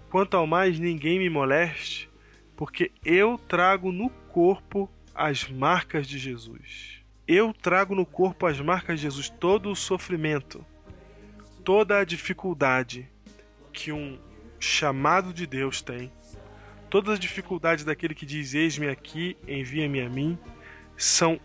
[0.09, 2.09] Quanto ao mais ninguém me moleste,
[2.55, 7.01] porque eu trago no corpo as marcas de Jesus.
[7.27, 10.65] Eu trago no corpo as marcas de Jesus, todo o sofrimento,
[11.63, 13.09] toda a dificuldade
[13.71, 14.19] que um
[14.59, 16.11] chamado de Deus tem,
[16.93, 20.37] todas as dificuldades daquele que diz: Eis-me aqui, envia-me a mim,
[20.95, 21.39] são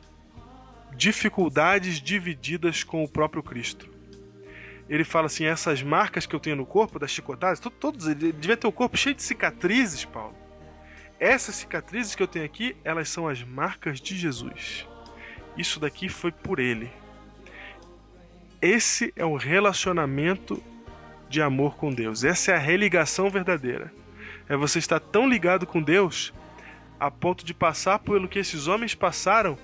[0.95, 3.89] dificuldades divididas com o próprio Cristo.
[4.91, 8.31] Ele fala assim: essas marcas que eu tenho no corpo, das chicotadas, to- todos, ele
[8.31, 10.35] devia ter o corpo cheio de cicatrizes, Paulo.
[11.19, 14.87] Essas cicatrizes que eu tenho aqui, elas são as marcas de Jesus.
[15.57, 16.91] Isso daqui foi por ele.
[18.61, 20.63] Esse é o relacionamento
[21.27, 22.23] de amor com Deus.
[22.23, 23.91] Essa é a religação verdadeira.
[24.49, 26.33] É você estar tão ligado com Deus
[26.99, 29.59] a ponto de passar pelo que esses homens passaram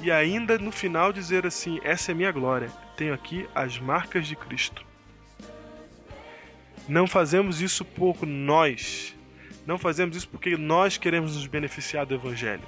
[0.00, 2.70] e ainda no final dizer assim: essa é minha glória.
[2.96, 4.84] Tenho aqui as marcas de Cristo.
[6.88, 9.14] Não fazemos isso por nós.
[9.66, 12.62] Não fazemos isso porque nós queremos nos beneficiar do Evangelho.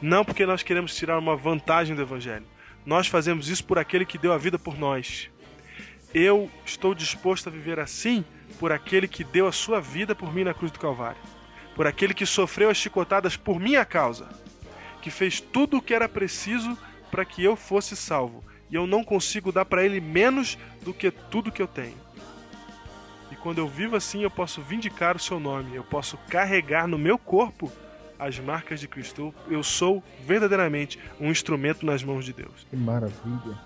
[0.00, 2.46] Não porque nós queremos tirar uma vantagem do Evangelho.
[2.86, 5.28] Nós fazemos isso por aquele que deu a vida por nós.
[6.14, 8.24] Eu estou disposto a viver assim
[8.58, 11.20] por aquele que deu a sua vida por mim na cruz do Calvário.
[11.74, 14.28] Por aquele que sofreu as chicotadas por minha causa.
[15.00, 16.76] Que fez tudo o que era preciso
[17.10, 18.44] para que eu fosse salvo.
[18.70, 21.96] E eu não consigo dar para ele menos do que tudo que eu tenho.
[23.30, 26.98] E quando eu vivo assim, eu posso vindicar o seu nome, eu posso carregar no
[26.98, 27.70] meu corpo
[28.18, 29.34] as marcas de Cristo.
[29.48, 32.66] Eu sou verdadeiramente um instrumento nas mãos de Deus.
[32.68, 33.58] Que maravilha.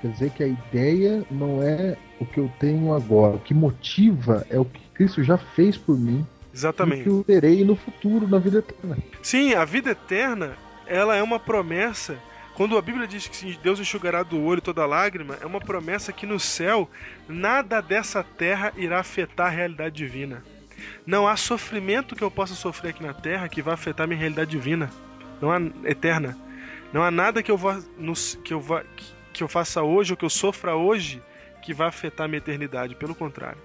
[0.00, 3.36] Quer dizer que a ideia não é o que eu tenho agora.
[3.36, 7.02] O que motiva é o que Cristo já fez por mim e o Exatamente.
[7.02, 8.98] que eu terei no futuro, na vida eterna.
[9.22, 12.16] Sim, a vida eterna, ela é uma promessa.
[12.54, 16.26] Quando a Bíblia diz que Deus enxugará do olho toda lágrima, é uma promessa que
[16.26, 16.88] no céu
[17.28, 20.42] nada dessa terra irá afetar a realidade divina.
[21.06, 24.50] Não há sofrimento que eu possa sofrer aqui na terra que vai afetar minha realidade
[24.50, 24.90] divina.
[25.40, 26.36] Não há eterna.
[26.92, 27.80] Não há nada que eu vá,
[28.42, 31.22] que eu vá, que eu faça hoje ou que eu sofra hoje
[31.62, 32.94] que vai afetar minha eternidade.
[32.94, 33.58] Pelo contrário.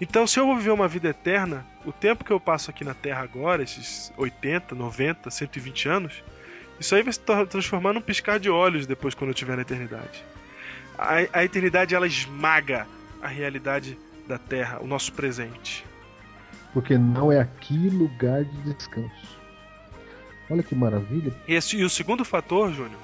[0.00, 2.94] Então, se eu vou viver uma vida eterna, o tempo que eu passo aqui na
[2.94, 6.22] Terra agora, esses 80, 90, 120 anos,
[6.78, 10.24] isso aí vai se transformar num piscar de olhos depois quando eu estiver na eternidade.
[10.98, 12.86] A, a eternidade ela esmaga
[13.22, 15.84] a realidade da terra, o nosso presente.
[16.72, 19.38] Porque não é aqui lugar de descanso.
[20.50, 21.32] Olha que maravilha.
[21.46, 23.00] Esse, e o segundo fator, Júnior,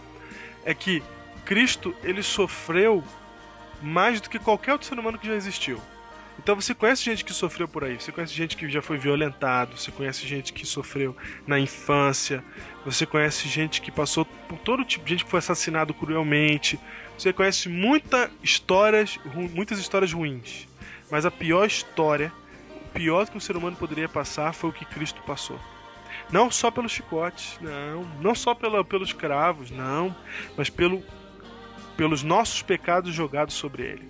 [0.65, 1.03] é que
[1.41, 3.03] Cristo ele sofreu
[3.83, 5.81] mais do que qualquer outro ser humano que já existiu.
[6.43, 9.77] Então você conhece gente que sofreu por aí, você conhece gente que já foi violentado,
[9.77, 11.15] você conhece gente que sofreu
[11.47, 12.43] na infância,
[12.83, 16.81] você conhece gente que passou por todo tipo gente que foi assassinado cruelmente,
[17.19, 19.19] você conhece muita histórias,
[19.55, 20.67] muitas histórias ruins.
[21.11, 22.33] Mas a pior história,
[22.87, 25.61] o pior que um ser humano poderia passar foi o que Cristo passou.
[26.33, 30.17] Não só pelos chicotes, não, não só pela, pelos cravos, não,
[30.57, 31.03] mas pelo,
[32.01, 34.09] pelos nossos pecados jogados sobre ele.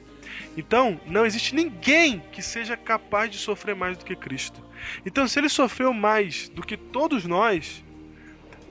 [0.56, 4.62] Então, não existe ninguém que seja capaz de sofrer mais do que Cristo.
[5.04, 7.84] Então, se ele sofreu mais do que todos nós,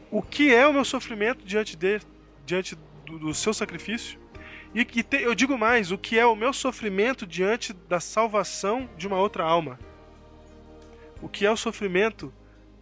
[0.09, 1.99] o que é o meu sofrimento diante de,
[2.45, 4.17] diante do, do seu sacrifício?
[4.73, 8.89] E que te- eu digo mais, o que é o meu sofrimento diante da salvação
[8.95, 9.77] de uma outra alma?
[11.21, 12.33] O que é o sofrimento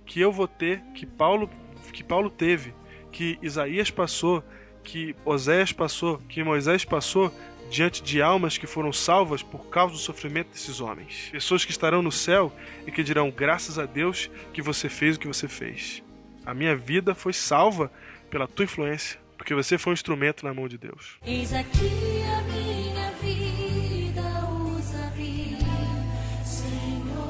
[0.05, 1.49] que eu vou ter, que Paulo,
[1.91, 2.75] que Paulo teve,
[3.11, 4.43] que Isaías passou,
[4.87, 7.29] que Oséias passou, que Moisés passou
[7.69, 11.27] diante de almas que foram salvas por causa do sofrimento desses homens.
[11.29, 12.53] Pessoas que estarão no céu
[12.87, 16.01] e que dirão: graças a Deus que você fez o que você fez.
[16.45, 17.91] A minha vida foi salva
[18.29, 21.17] pela tua influência, porque você foi um instrumento na mão de Deus.
[21.25, 24.23] Eis aqui a minha vida,
[26.45, 27.23] Senhor.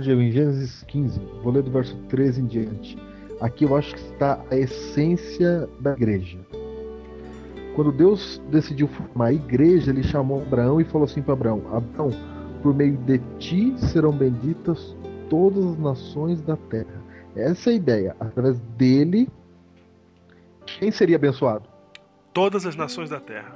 [0.00, 2.96] Diego, em Gênesis 15, vou ler do verso 13 em diante.
[3.44, 6.38] Aqui eu acho que está a essência da igreja.
[7.76, 12.08] Quando Deus decidiu formar a igreja, ele chamou Abraão e falou assim para Abraão: Abraão,
[12.62, 14.96] por meio de ti serão benditas
[15.28, 17.04] todas as nações da terra.
[17.36, 18.16] Essa é a ideia.
[18.18, 19.28] Através dele,
[20.64, 21.68] quem seria abençoado?
[22.32, 23.54] Todas as nações da terra.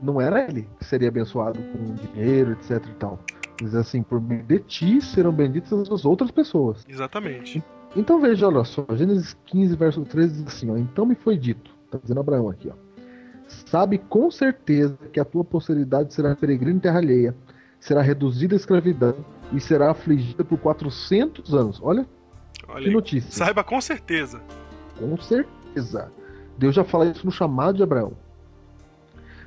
[0.00, 3.18] Não era ele que seria abençoado com dinheiro, etc e tal.
[3.60, 6.84] Diz assim: por meio de ti serão benditas as outras pessoas.
[6.88, 7.60] Exatamente.
[7.96, 11.70] Então veja, olha só, Gênesis 15, verso 13 diz assim, ó, então me foi dito,
[11.90, 12.74] tá dizendo Abraão aqui, ó,
[13.48, 17.34] sabe com certeza que a tua posteridade será peregrina em terra alheia,
[17.80, 19.14] será reduzida à escravidão
[19.52, 21.80] e será afligida por 400 anos.
[21.82, 22.06] Olha
[22.68, 23.30] Olha que notícia.
[23.30, 24.40] Saiba com certeza.
[24.98, 26.10] Com certeza.
[26.58, 28.12] Deus já fala isso no chamado de Abraão.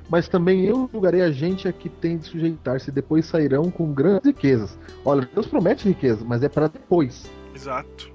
[0.08, 4.26] Mas também eu julgarei a gente a que tem de sujeitar-se, depois sairão com grandes
[4.26, 4.76] riquezas.
[5.04, 7.30] Olha, Deus promete riqueza, mas é para depois.
[7.54, 8.10] Exato.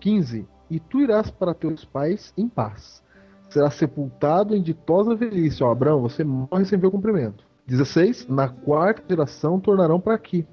[0.00, 0.46] 15.
[0.70, 3.02] E tu irás para teus pais em paz.
[3.48, 5.62] Será sepultado em ditosa velhice.
[5.62, 7.44] Ó, Abraão, você morre sem ver o cumprimento.
[7.66, 8.28] 16.
[8.28, 10.46] Na quarta geração tornarão para aqui.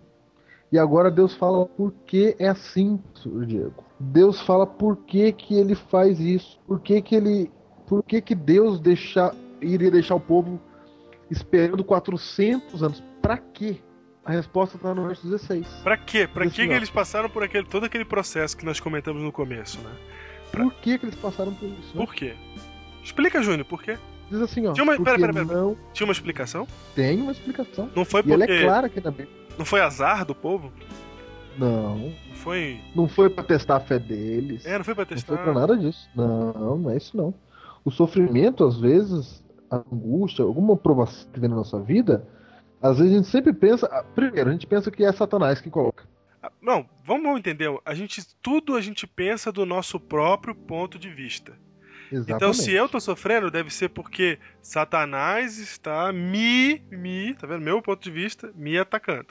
[0.71, 2.99] E agora Deus fala por que é assim.
[3.45, 3.83] Diego.
[3.99, 6.59] Deus fala por que, que ele faz isso.
[6.67, 7.51] Por que, que ele.
[7.87, 10.59] Por que, que Deus deixa, iria deixar o povo
[11.31, 13.03] esperando 400 anos?
[13.21, 13.77] Para quê?
[14.27, 15.65] A resposta está no verso 16.
[15.83, 16.27] Pra quê?
[16.27, 19.79] Pra que, que eles passaram por aquele, todo aquele processo que nós comentamos no começo,
[19.79, 19.89] né?
[20.51, 21.97] Por que, que eles passaram por isso?
[21.97, 22.05] né?
[22.05, 22.35] Por quê?
[23.03, 23.97] Explica, Júnior, por quê?
[24.29, 24.73] Diz assim, ó.
[24.73, 25.45] Tinha uma- porque pera, pera, pera.
[25.61, 26.67] não Tinha uma explicação?
[26.93, 27.89] tem uma explicação.
[27.95, 28.61] Não foi E ela porque.
[28.61, 29.29] é clara aqui na Bíblia.
[29.57, 30.71] Não foi azar do povo?
[31.57, 32.79] Não, Não foi.
[32.93, 34.65] não foi pra testar a fé deles.
[34.65, 35.35] É, não foi pra não testar.
[35.35, 36.07] foi pra nada disso.
[36.15, 37.33] Não, não é isso não.
[37.83, 42.27] O sofrimento, às vezes, a angústia, alguma provação que vem na nossa vida,
[42.81, 43.87] às vezes a gente sempre pensa.
[43.91, 46.05] ah, Primeiro, a gente pensa que é Satanás que coloca.
[46.41, 47.69] Ah, Não, vamos entender.
[47.85, 51.53] A gente, tudo a gente pensa do nosso próprio ponto de vista.
[52.11, 52.35] Exatamente.
[52.35, 57.61] Então, se eu tô sofrendo, deve ser porque Satanás está me, me, tá vendo?
[57.61, 59.27] Meu ponto de vista, me atacando.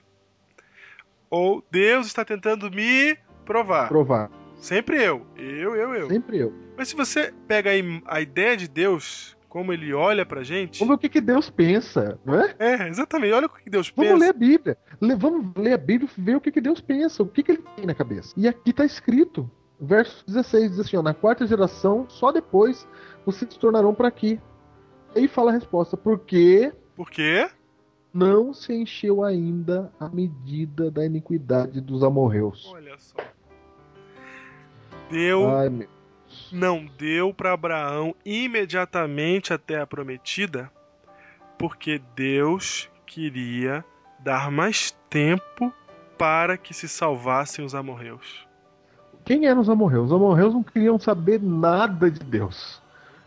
[1.30, 3.88] Ou Deus está tentando me provar.
[3.88, 5.26] provar, Sempre eu.
[5.36, 6.08] Eu, eu, eu.
[6.08, 6.52] sempre eu.
[6.76, 10.78] Mas se você pega aí a ideia de Deus, como ele olha pra gente.
[10.78, 12.54] Vamos ver o que, que Deus pensa, não é?
[12.58, 13.32] É, exatamente.
[13.32, 14.24] Olha o que Deus Vamos pensa.
[14.24, 14.78] ler a Bíblia.
[15.18, 17.62] Vamos ler a Bíblia e ver o que, que Deus pensa, o que, que ele
[17.76, 18.34] tem na cabeça.
[18.36, 22.86] E aqui está escrito, verso 16, diz assim: ó, na quarta geração, só depois
[23.24, 24.40] vocês se tornarão para aqui.
[25.14, 27.48] Aí fala a resposta: porque Por quê?
[28.12, 32.70] não se encheu ainda a medida da iniquidade dos amorreus.
[32.72, 33.16] Olha só.
[35.10, 35.48] Deu.
[35.48, 35.95] Ai, meu.
[36.52, 40.70] Não deu para Abraão imediatamente a terra prometida,
[41.58, 43.84] porque Deus queria
[44.18, 45.72] dar mais tempo
[46.18, 48.46] para que se salvassem os amorreus.
[49.24, 50.06] Quem eram os amorreus?
[50.06, 52.80] Os amorreus não queriam saber nada de Deus.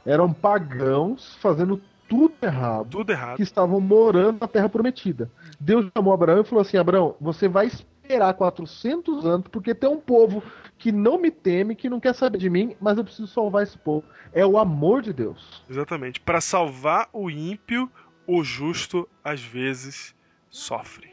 [0.05, 2.89] Eram pagãos fazendo tudo errado.
[2.89, 3.35] Tudo errado.
[3.37, 5.29] que estavam morando na Terra Prometida.
[5.59, 7.69] Deus chamou Abraão e falou assim: Abraão, você vai
[8.09, 10.41] esperar 400 anos, porque tem um povo
[10.79, 13.77] que não me teme, que não quer saber de mim, mas eu preciso salvar esse
[13.77, 14.03] povo.
[14.33, 15.63] É o amor de Deus.
[15.69, 16.19] Exatamente.
[16.19, 17.89] Para salvar o ímpio,
[18.25, 20.15] o justo às vezes
[20.49, 21.11] sofre.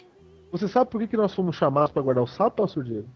[0.50, 3.08] Você sabe por que, que nós fomos chamados para guardar o sábado, pastor Diego?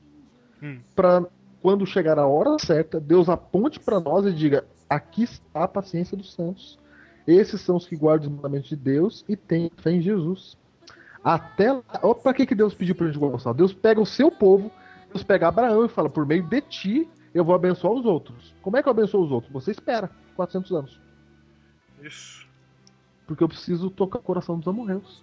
[0.63, 0.81] Hum.
[0.95, 1.25] Para
[1.63, 6.17] quando chegar a hora certa, Deus aponte para nós e diga: aqui está a paciência
[6.17, 6.79] dos santos.
[7.27, 10.59] Esses são os que guardam os mandamentos de Deus e têm fé em Jesus.
[11.23, 13.59] Até lá, ó, pra que, que Deus pediu pra gente sábado?
[13.59, 14.71] Deus pega o seu povo,
[15.13, 18.55] Deus pega Abraão e fala: por meio de ti eu vou abençoar os outros.
[18.63, 19.53] Como é que eu abençoo os outros?
[19.53, 21.01] Você espera 400 anos.
[22.03, 22.49] Isso.
[23.27, 25.23] Porque eu preciso tocar o coração dos amorreus.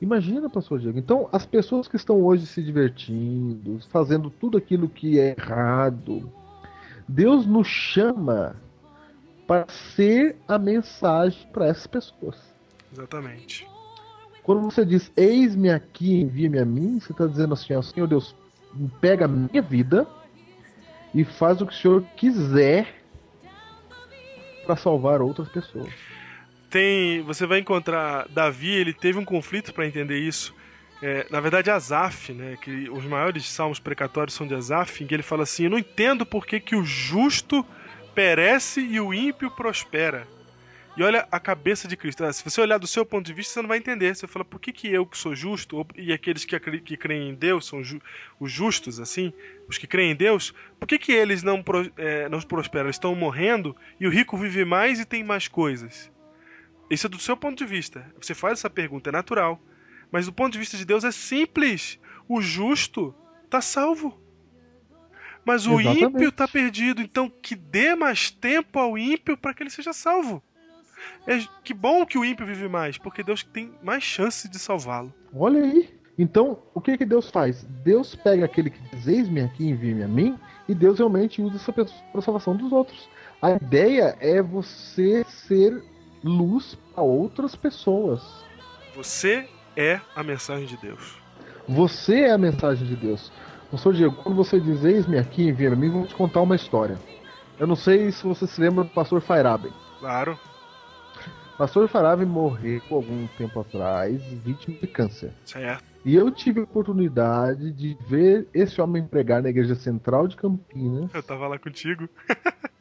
[0.00, 0.98] Imagina, pastor Diego.
[0.98, 6.30] Então, as pessoas que estão hoje se divertindo, fazendo tudo aquilo que é errado,
[7.08, 8.56] Deus nos chama
[9.46, 12.36] para ser a mensagem para essas pessoas.
[12.92, 13.71] Exatamente.
[14.42, 18.34] Quando você diz, eis-me aqui, envia-me a mim, você está dizendo assim, ó, Senhor Deus,
[19.00, 20.06] pega a minha vida
[21.14, 23.02] e faz o que o Senhor quiser
[24.64, 25.92] para salvar outras pessoas.
[26.70, 30.54] Tem, você vai encontrar Davi, ele teve um conflito para entender isso.
[31.02, 35.12] É, na verdade, Asaf, né, que os maiores salmos precatórios são de Asaf, em que
[35.12, 37.66] ele fala assim: Eu não entendo por que, que o justo
[38.14, 40.26] perece e o ímpio prospera.
[40.94, 42.22] E olha a cabeça de Cristo.
[42.22, 44.14] Ah, Se você olhar do seu ponto de vista, você não vai entender.
[44.14, 47.34] Você fala, por que, que eu que sou justo, e aqueles que, que creem em
[47.34, 48.00] Deus são ju-
[48.38, 49.32] os justos, assim,
[49.66, 51.64] os que creem em Deus, por que, que eles não,
[51.96, 52.86] é, não prosperam?
[52.86, 56.10] Eles estão morrendo e o rico vive mais e tem mais coisas.
[56.90, 58.04] Isso é do seu ponto de vista.
[58.20, 59.58] Você faz essa pergunta, é natural.
[60.10, 61.98] Mas do ponto de vista de Deus é simples.
[62.28, 63.14] O justo
[63.46, 64.20] está salvo.
[65.42, 66.04] Mas o Exatamente.
[66.04, 67.00] ímpio está perdido.
[67.00, 70.42] Então que dê mais tempo ao ímpio para que ele seja salvo.
[71.26, 75.12] É, que bom que o ímpio vive mais, porque Deus tem mais chance de salvá-lo.
[75.34, 76.02] Olha aí.
[76.18, 77.64] Então, o que que Deus faz?
[77.84, 80.38] Deus pega aquele que diz, eis-me aqui, envie-me a mim,
[80.68, 83.08] e Deus realmente usa essa pessoa para a salvação dos outros.
[83.40, 85.82] A ideia é você ser
[86.22, 88.22] luz para outras pessoas.
[88.94, 91.18] Você é a mensagem de Deus.
[91.66, 93.32] Você é a mensagem de Deus.
[93.70, 96.98] Pastor Diego, quando você diz eis-me aqui, envia-me a mim, vou te contar uma história.
[97.58, 99.72] Eu não sei se você se lembra do pastor Fairaben.
[99.98, 100.38] Claro.
[101.62, 105.30] Pastor Fairaben morreu algum tempo atrás, vítima de câncer.
[105.44, 105.84] Certo.
[106.04, 111.14] E eu tive a oportunidade de ver esse homem pregar na igreja central de Campinas.
[111.14, 112.08] Eu tava lá contigo.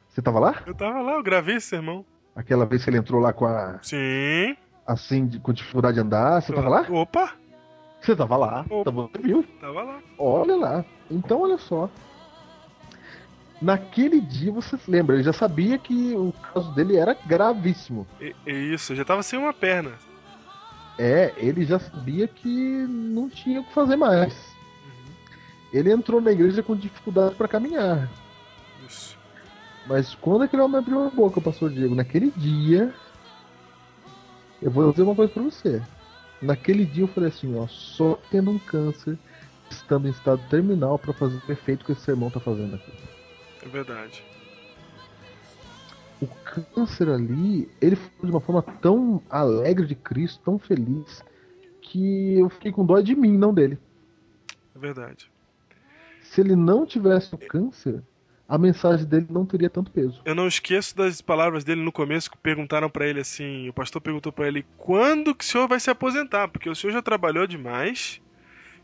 [0.10, 0.64] Você tava lá?
[0.66, 2.04] Eu tava lá, eu gravei esse sermão.
[2.36, 3.78] Aquela vez que ele entrou lá com a.
[3.84, 4.58] Sim.
[4.88, 6.42] assim, de- com dificuldade de andar.
[6.42, 6.82] Você tava lá?
[6.90, 7.34] Opa,
[8.02, 8.66] Você tava lá.
[8.68, 8.92] Opa.
[8.92, 9.46] Você viu?
[9.60, 10.00] tava lá.
[10.18, 10.86] Olha lá.
[11.12, 11.88] Então, olha só.
[13.62, 18.07] Naquele dia você se lembra, ele já sabia que o caso dele era gravíssimo.
[18.20, 19.91] E, e isso, já tava sem uma perna.
[20.97, 24.34] É, ele já sabia que não tinha o que fazer mais.
[25.72, 28.09] Ele entrou na igreja com dificuldade para caminhar.
[28.88, 29.18] Isso.
[29.88, 32.93] Mas quando aquele homem abriu a boca, pastor Diego, naquele dia.
[34.62, 35.82] Eu vou dizer uma coisa pra você.
[36.41, 39.18] Naquele dia eu falei assim, ó, só tendo um câncer,
[39.70, 42.91] estando em estado terminal pra fazer o efeito que esse sermão tá fazendo aqui.
[43.64, 44.24] É verdade.
[46.22, 51.24] O câncer ali, ele foi de uma forma tão alegre de Cristo, tão feliz,
[51.82, 53.80] que eu fiquei com dó de mim, não dele.
[54.76, 55.32] É verdade.
[56.22, 58.03] Se ele não tivesse o câncer,
[58.51, 60.22] a mensagem dele não teria tanto peso.
[60.26, 64.01] Eu não esqueço das palavras dele no começo que perguntaram pra ele assim, o pastor
[64.01, 67.47] perguntou pra ele quando que o senhor vai se aposentar, porque o senhor já trabalhou
[67.47, 68.22] demais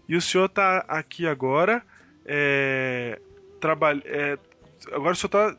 [0.07, 1.83] e o senhor tá aqui agora,
[2.25, 3.19] é,
[4.05, 4.39] é,
[4.91, 5.57] agora o senhor tá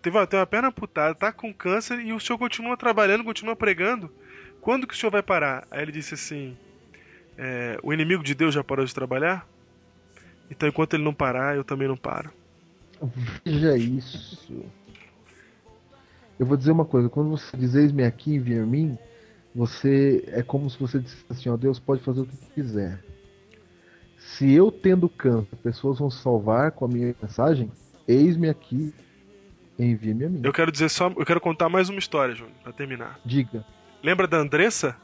[0.00, 4.12] teve tem uma perna amputada, tá com câncer e o senhor continua trabalhando, continua pregando.
[4.60, 5.66] Quando que o senhor vai parar?
[5.70, 6.56] Aí ele disse assim,
[7.36, 9.48] é, o inimigo de Deus já parou de trabalhar?
[10.50, 12.30] Então enquanto ele não parar, eu também não paro.
[13.44, 14.64] Veja isso.
[16.38, 18.98] Eu vou dizer uma coisa, quando você diz eis-me aqui, envia mim,
[19.54, 23.02] você é como se você dissesse assim, ó, Deus pode fazer o que quiser.
[24.18, 27.70] Se eu tendo câncer, pessoas vão salvar com a minha mensagem,
[28.06, 28.94] eis-me aqui,
[29.78, 30.40] envia-me a mim.
[30.42, 33.18] Eu quero dizer só, eu quero contar mais uma história, Júnior, pra terminar.
[33.24, 33.64] Diga.
[34.02, 34.96] Lembra da Andressa?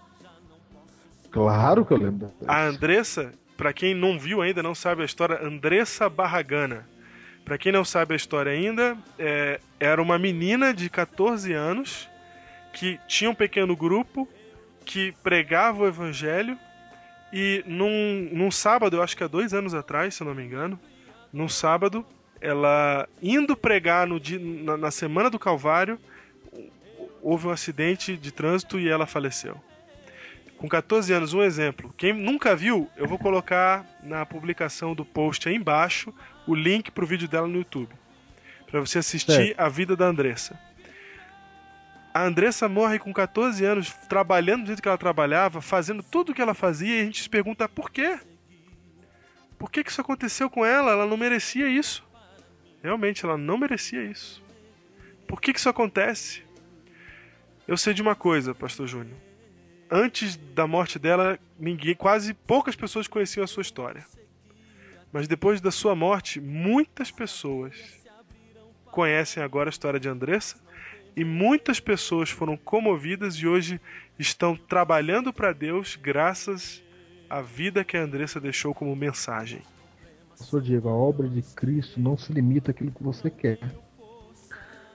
[1.30, 2.30] Claro que eu lembro.
[2.46, 6.86] A Andressa, pra quem não viu ainda, não sabe a história, Andressa Barragana.
[7.44, 12.08] Pra quem não sabe a história ainda, é, era uma menina de 14 anos
[12.72, 14.28] que tinha um pequeno grupo
[14.84, 16.56] que pregava o evangelho
[17.32, 20.44] e num, num sábado, eu acho que há dois anos atrás, se eu não me
[20.44, 20.78] engano,
[21.32, 22.04] num sábado,
[22.42, 25.98] ela indo pregar no dia, na, na semana do Calvário,
[27.22, 29.56] houve um acidente de trânsito e ela faleceu.
[30.58, 31.94] Com 14 anos, um exemplo.
[31.96, 36.12] Quem nunca viu, eu vou colocar na publicação do post aí embaixo
[36.46, 37.94] o link pro vídeo dela no YouTube.
[38.66, 39.60] Pra você assistir Certo.
[39.60, 40.58] a vida da Andressa.
[42.12, 46.34] A Andressa morre com 14 anos, trabalhando do jeito que ela trabalhava, fazendo tudo o
[46.34, 48.18] que ela fazia, e a gente se pergunta por quê?
[49.58, 50.92] Por que, que isso aconteceu com ela?
[50.92, 52.04] Ela não merecia isso.
[52.82, 54.42] Realmente, ela não merecia isso.
[55.28, 56.42] Por que, que isso acontece?
[57.66, 59.16] Eu sei de uma coisa, Pastor Júnior.
[59.90, 64.04] Antes da morte dela, ninguém, quase poucas pessoas conheciam a sua história.
[65.12, 68.02] Mas depois da sua morte, muitas pessoas
[68.90, 70.56] conhecem agora a história de Andressa
[71.14, 73.80] e muitas pessoas foram comovidas e hoje
[74.18, 76.82] estão trabalhando para Deus graças
[77.28, 79.62] à vida que a Andressa deixou como mensagem.
[80.42, 83.60] Pastor Diego, a obra de Cristo não se limita àquilo que você quer.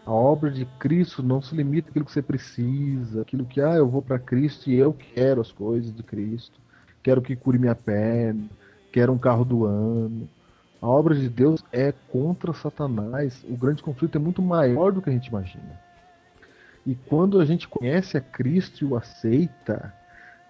[0.05, 3.87] A obra de Cristo não se limita àquilo que você precisa, aquilo que, ah, eu
[3.87, 6.59] vou para Cristo e eu quero as coisas de Cristo.
[7.01, 8.49] Quero que cure minha perna,
[8.91, 10.27] quero um carro do ano.
[10.81, 13.41] A obra de Deus é contra Satanás.
[13.47, 15.79] O grande conflito é muito maior do que a gente imagina.
[16.85, 19.93] E quando a gente conhece a Cristo e o aceita,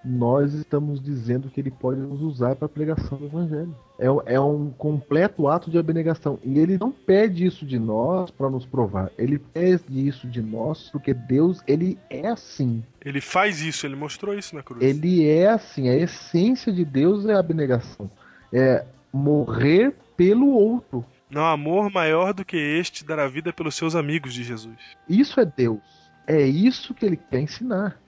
[0.07, 3.75] nós estamos dizendo que ele pode nos usar para a pregação do Evangelho.
[3.99, 6.39] É, é um completo ato de abnegação.
[6.43, 9.11] E ele não pede isso de nós para nos provar.
[9.17, 12.83] Ele pede isso de nós porque Deus, ele é assim.
[13.03, 14.81] Ele faz isso, ele mostrou isso na cruz.
[14.81, 15.89] Ele é assim.
[15.89, 18.09] A essência de Deus é a abnegação.
[18.53, 21.05] É morrer pelo outro.
[21.29, 24.77] Não há amor maior do que este dar a vida pelos seus amigos de Jesus.
[25.09, 25.81] Isso é Deus.
[26.25, 27.99] É isso que ele quer ensinar.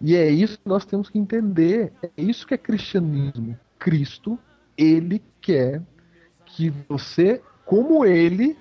[0.00, 1.92] E é isso que nós temos que entender.
[2.02, 3.58] É isso que é cristianismo.
[3.78, 4.38] Cristo,
[4.76, 5.82] ele quer
[6.44, 8.56] que você, como ele,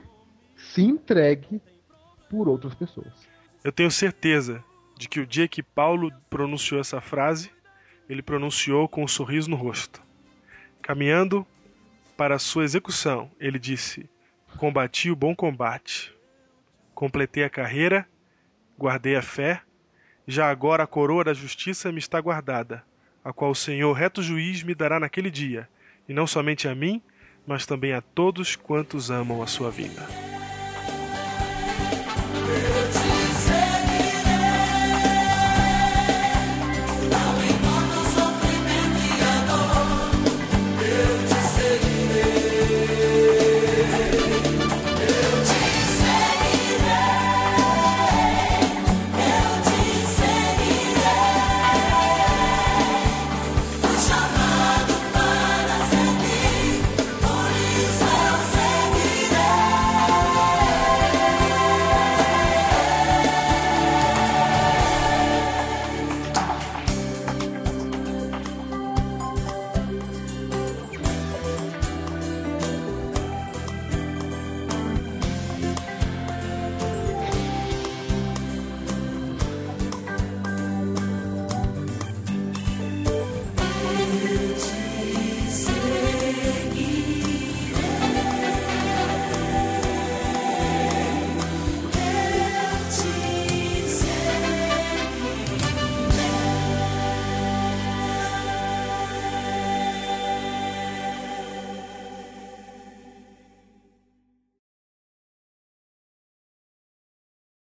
[0.56, 1.62] se entregue
[2.30, 3.14] por outras pessoas.
[3.64, 4.64] Eu tenho certeza
[4.98, 7.52] de que o dia que Paulo pronunciou essa frase,
[8.10, 10.02] ele pronunciou com um sorriso no rosto.
[10.82, 11.46] Caminhando
[12.16, 14.10] para a sua execução, ele disse:
[14.58, 16.16] Combati o bom combate,
[16.94, 18.08] completei a carreira,
[18.78, 19.62] guardei a fé,
[20.28, 22.84] já agora a coroa da justiça me está guardada,
[23.24, 25.70] a qual o Senhor, reto juiz, me dará naquele dia,
[26.08, 27.02] e não somente a mim,
[27.46, 30.35] mas também a todos quantos amam a sua vida.